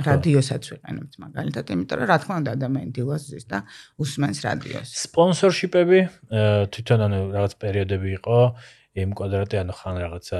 [0.08, 3.60] რადიოსაც ვიყენებთ მაგალითად, იმიტომ რომ რა თქმა უნდა, ადამიანი დილას ზის და
[4.02, 4.90] უსმენს რადიოს.
[5.08, 6.00] სპონსორშიპები
[6.74, 8.40] თვითონ ანუ რაღაც პერიოდები იყო,
[8.98, 10.36] იმ კვადრატი ანუ ხან რაღაცა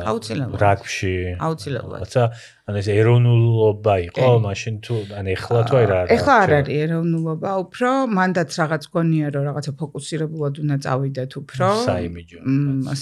[0.64, 1.98] რაგბში აუცილებლად.
[1.98, 2.24] რაღაცა
[2.68, 7.90] ანუ ეს ეროვნულობა იყო მაშინ თუ ან ეხლა თუ არა ეხლა არ არის ეროვნულობა უფრო
[8.18, 11.68] მანდაც რაღაც გონია რომ რაღაცა ფოკუსირებულად უნდა წავიდეთ უფრო.
[11.88, 12.40] საიმიჯო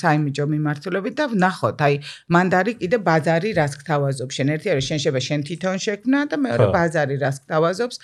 [0.02, 1.94] საიმიჯო მიმართულებით და ვნახოთ აი
[2.36, 6.66] მანდარი კიდე ბაზარი რას გთავაზობ შენ ერთი არის შენ შეება შენ თვითონ შექმნა და მეორე
[6.76, 7.96] ბაზარი რას გთავაზობს.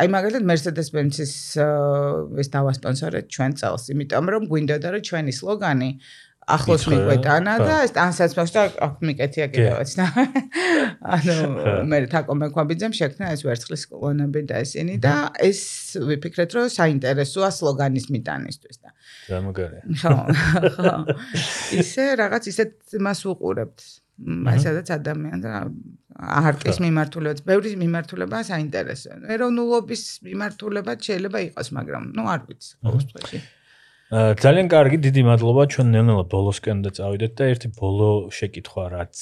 [0.00, 1.32] აი მაგალითად Mercedes-Benz-ის
[2.40, 5.90] ეს დავასპონსორეთ ჩვენ წელს იმიტომ რომ გვინდოდა რომ ჩვენი სლოგანი
[6.50, 10.06] ახლოს მიყვეტანა და ეს ანსაც მას და აქ მიკეთია კიდევაც და
[11.14, 11.36] ანუ
[11.86, 15.62] მე თაკო მექვაბიძემ შექმნა ეს ვერცხლის კლონები და ესენი და ეს
[16.02, 18.90] ვიფიქრეთ რომ საინტერესოა სლოგანის მიტანისთვის და
[19.30, 20.14] გამოგარია ხო
[20.76, 20.94] ხო.
[21.78, 23.78] ისე რაღაც ისეთ მას უყურებთ.
[24.22, 25.52] მასადაც ადამიან და
[26.42, 29.16] არტის მიმართულებას ბევრი მიმართულება საინტერესოა.
[29.34, 33.40] ეროვნულობის მიმართულება შეიძლება იყოს მაგრამ ნუ არ ვიცი ყოველ შემთხვევაში
[34.12, 39.16] ძალიან კარგი, დიდი მადლობა ჩვენ ნელ-ნელა ბოლოსკენ და წავიდეთ და ერთი ბოლო შეკითხვა რაც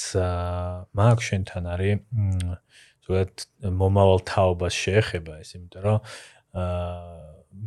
[0.99, 2.01] მაქვს შენთან არის
[3.07, 5.99] ზოგადად მომავალ თაობას შეეხება ეს, იმიტომ რომ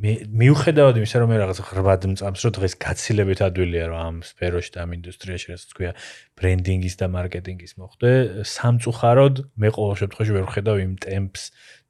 [0.03, 4.71] მე მიუხედავად იმისა, რომ მე რაღაც ღრმად მწამს, რომ დღეს გაცილებით ადვილია რომ ამ სფეროში
[4.75, 5.91] და ამ ინდუსტრიაში რაც თქვია
[6.39, 8.11] ბრენდინგის და მარკეტინგის მოხდე,
[8.47, 11.43] სამწუხაროდ მე ყოველ შემთხვევაში ვერ ხედავ იმ ტემპს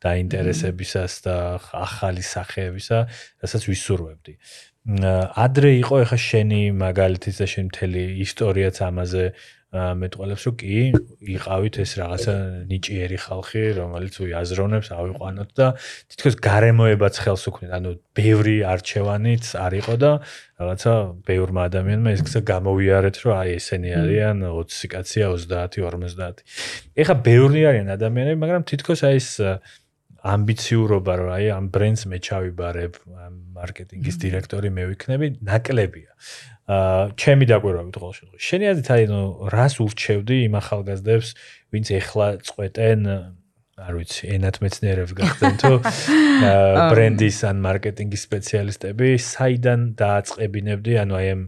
[0.03, 1.35] და ინტერესებისას და
[1.73, 2.97] ახალი სახეებისა,
[3.39, 4.33] რასაც ვისურვებდი.
[4.83, 9.25] ადრე იყო ეხა შენი მაგალითიც და შენ მთელი ისტორიაც ამაზე
[9.73, 10.79] მეტყოლებს რომ კი
[11.33, 12.33] იყავით ეს რაღაცა
[12.69, 15.67] ნიჭიერი ხალხი რომელიც უაზროვნებს ავიყვანოთ და
[16.13, 17.71] თითქოს გარემოებაც ხელს უქმნით.
[17.73, 20.11] ანუ ბევრი არჩევანიც არ იყო და
[20.61, 20.93] რაღაცა
[21.25, 26.45] ბევრმა ადამიანმა ეს გზა გამოვიარეთ რომ აი ესენი არიან 20 კაცია 30 50
[26.93, 29.29] ეხა ბევრი არიან ადამიანები მაგრამ თითქოს აი ეს
[30.23, 36.11] ამბიციურობა რომ აი ამ ბრენდს მე ჩავიბარებ, ამ მარკეტინგის დირექტორი მე ვიქნები, ნაკლებია.
[36.63, 38.45] აა ჩემი დაკვირვებით ყოველ შემთხვევაში.
[38.47, 39.21] შენი აზრით აი ნუ
[39.51, 41.29] რას ურჩევდი იმ ახალგაზრდებს,
[41.75, 42.99] ვინც ეხლა წყვეტენ
[43.83, 45.71] არ ვიცი, ენათმეცნიერებს გახდნენ თუ
[46.93, 51.41] ბრენდის ან მარკეტინგის სპეციალისტები, საიდან დააწყებინებდი, ანუ აი ამ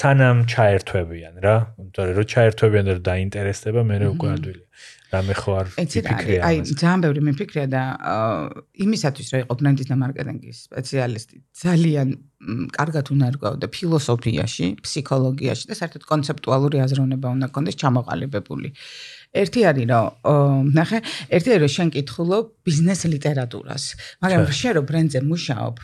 [0.00, 4.66] სანამ ჩაერთვებიან რა, იმიტომ რომ ჩაერთვებიან და დაინტერესდება, მე უკვე ადვილია.
[5.10, 7.82] რამე ხო არ ფიქრია აი ძალიან ბევრი მეფიქრია და
[8.86, 12.08] იმისათვის რომ იყო ბრენდის და მარკეტინგის სპეციალისტი ძალიან
[12.72, 18.72] კარგად უნდა რგავდა ფილოსოფიაში, ფსიქოლოგიაში და საერთოდ კონცეპტუალური აზროვნება უნდა კონდეს ჩამოყალიბებული.
[19.30, 20.98] ერთი არის რომ ნახე,
[21.30, 23.84] ერთი არის რომ შენ კითხულობ ბიზნეს ლიტერატურას,
[24.22, 25.74] მაგრამ შენ რო ბრენდზე მუშაობ,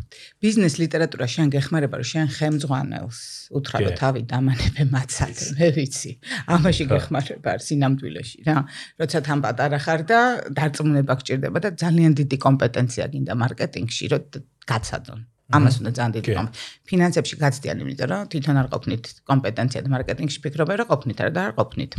[0.43, 3.21] ბიზნეს ლიტერატურა შენ გეხმარება რომ შენ ხემძღვანელს
[3.55, 6.13] უთხრა რომ თავი დამანებე მაცად, მე ვიცი.
[6.51, 8.57] ამაში გეხმარება არ სინამდვილეში რა.
[8.99, 10.21] როცა თან პატარა ხარ და
[10.51, 14.23] დარწმუნება გჭირდება და ძალიან დიდი კომპეტენცია გინდა მარკეტინგში, რომ
[14.67, 15.21] გაცადონ.
[15.47, 16.47] ამას უნდა ძალიან დიდი კომ.
[16.91, 21.43] ფინანსებში გაცდიან, იმიტომ რომ თვითონ არ ყოფნით კომპეტენცია და მარკეტინგში ფიქრობ რა ყოფნით არა და
[21.47, 21.93] არ ყოფნით.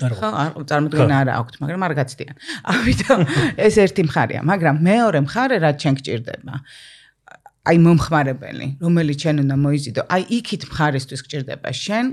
[0.00, 2.36] ხო, არ წარმოდგენა არა აქვს, მაგრამ არ გაცდიან.
[2.72, 3.20] ამიტომ
[3.60, 6.54] ეს ერთი მხარეა, მაგრამ მეორე მხარე რაც ჩვენ გჭირდება.
[7.64, 12.04] აი მომხმარებელი, რომელიც ჩვენ უნდა მოიზიდო, აი იქით მხარისთვის გჭირდება შენ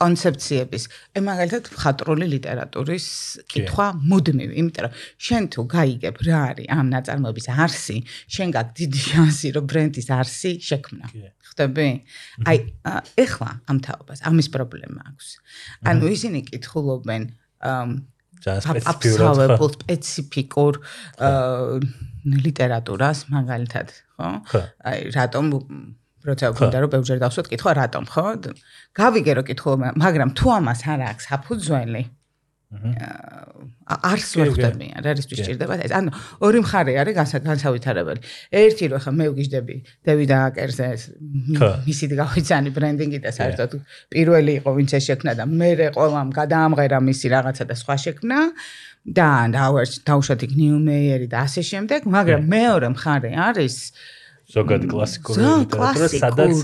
[0.00, 0.84] კონცეფციების,
[1.16, 3.06] აი მაგალითად მხატრული ლიტერატურის
[3.52, 4.92] კითხვა მუდმივი, იმიტომ რომ
[5.26, 7.96] შენ თუ გაიგებ რა არის ამ ნაწარმოების არსი,
[8.34, 11.06] შენ გაქვს დიდი შანსი რომ ბრენდის არსი შექმნა.
[11.50, 11.88] ხტები?
[12.48, 12.56] აი
[13.20, 15.28] ეხლა ამ თაობას ამის პრობლემა აქვს.
[15.90, 17.22] ანუ ისინი კითხულობენ
[18.40, 20.74] სპეციფიკურ სპეციფიკურ
[22.46, 24.28] ლიტერატურას მაგალითად, ხო?
[24.88, 25.44] აი რატომ
[26.28, 28.24] როცა გვინდა რომ ბევრჯერ დავსვათ კითხვა რატომ ხო
[29.00, 32.02] გავიგე რომ კითხულობ მაგრამ თუ ამას არ აქვს საფუძველი
[32.70, 36.10] არს ვერ ხვდები რა არის შეიძლება ეს ანუ
[36.46, 38.20] ორი მხარე არის განსავითარებელი
[38.60, 40.86] ერთი რომ ხა მე ვგიჟდები დევიდ აკერზე
[41.88, 43.74] მისი გავიცანი ბრენდინგი და საერთოდ
[44.14, 48.38] პირველი იყო ვინც ეს შექმნა და მე ყველამ გადაამღერა მისი რაღაცა და სხვა შექმნა
[49.18, 49.28] და
[50.06, 53.76] დაუშვათ იქ ნიუ მეიერი და ასე შემდეგ მაგრამ მეორე მხარე არის
[54.54, 56.62] ზოგადად კლასიკური ლიტერატურა სადაც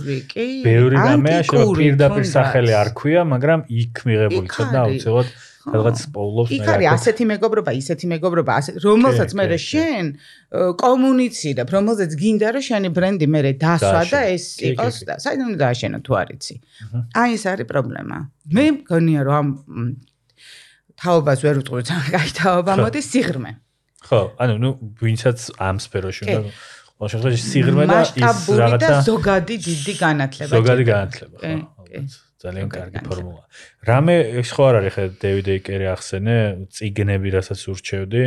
[0.67, 5.35] ბევრი რამეა შეიძლება პირდაპირ სახელი არ ქვია მაგრამ იქ მიღებული ცოტა აუცილებლად
[5.67, 10.11] რაღაც პოულობს მე იქ არის ასეთი მეგობრობა ისეთი მეგობრობა რომელსაც მე შენ
[10.83, 15.99] კომუნიცირებ რომელსაც გინდა რომ შენი ბრენდი მე დასვა და ეს იყოს და საერთოდ უნდა დააშენო
[16.07, 16.55] თუ არიცი
[17.23, 18.17] აი ეს არის პრობლემა.
[18.55, 19.87] მე მგონია რომ ამ
[20.97, 23.51] თაობას ვერ ვტყუր ძალიან კაი თაობა მოდი სიღრმე.
[24.07, 24.71] ხო ანუ ნუ
[25.03, 26.51] ვინცაც ამ სფეროში უნდა
[26.97, 33.43] ყოველ შემთხვევაში სიღრმე და ის რაღაცა ზოგადი დიდი განათლება ზოგადი განათლება ხო ძალიან კარგი ფორმულა.
[33.89, 36.37] რამე ხო არ არის ხე დევიდ ეიკერი ახსენე
[36.77, 38.25] ციგნები რასაც ურჩევდი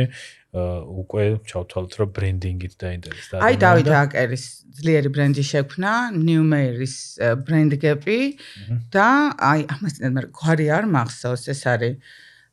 [0.50, 4.44] უკვე ჩავთვალოთ რომ ბრენდინგით დაინტერესდა აი დავით აკერის
[4.80, 6.96] ძლიერი ბრენდი შექმნა ნიუმერის
[7.46, 8.20] ბრენდ გეპი
[8.90, 9.10] და
[9.50, 11.94] აი ამას მე გვარი არ მახსოვს ეს არის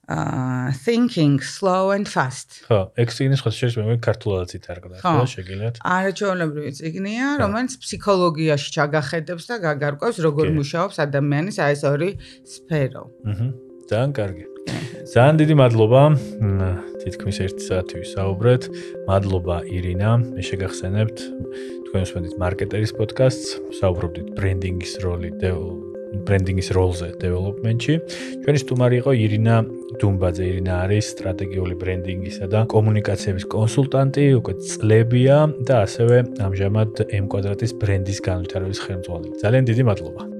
[0.07, 2.63] uh thinking slow and fast.
[2.67, 5.75] ხო, ექსიგნის ხო შეიძლება მე ქართულადაც ითარგმნა, ხო, შეგიძლიათ.
[5.83, 12.09] არაჩვეულებრივი ციგნია, რომელიც ფსიქოლოგიაში ჩაგახედებს და გაგარკვევს როგორ მუშაობს ადამიანის აი ეს ორი
[12.47, 13.03] სფერო.
[13.27, 13.47] აჰა.
[13.87, 14.45] ძალიან კარგი.
[15.13, 16.01] ძალიან დიდი მადლობა.
[17.03, 18.63] თითქმის 1 საათი ვისაუბრეთ.
[19.07, 21.17] მადლობა ირინა, მე შეგახსენებთ
[21.87, 23.47] თქვენ უსმენთ მარკეტერის პოდკასტს,
[23.79, 25.31] საუბრობდით ბრენდინგის როლი
[26.27, 27.93] ბრენდინგის როლზე დეველოპმენტში.
[28.43, 29.55] ჩვენი სტუმარი იყო ირინა
[29.99, 30.43] დუმბაძე.
[30.51, 35.37] ირინა არის სტრატეგიული ბრენდინგისა და კომუნიკაციების კონსულტანტი, უკვე წლებია
[35.67, 39.35] და ასევე ამჟამად M კვადრატის ბრენდის განვითარების ხელმძღვანელი.
[39.43, 40.36] ძალიან დიდი მადლობა.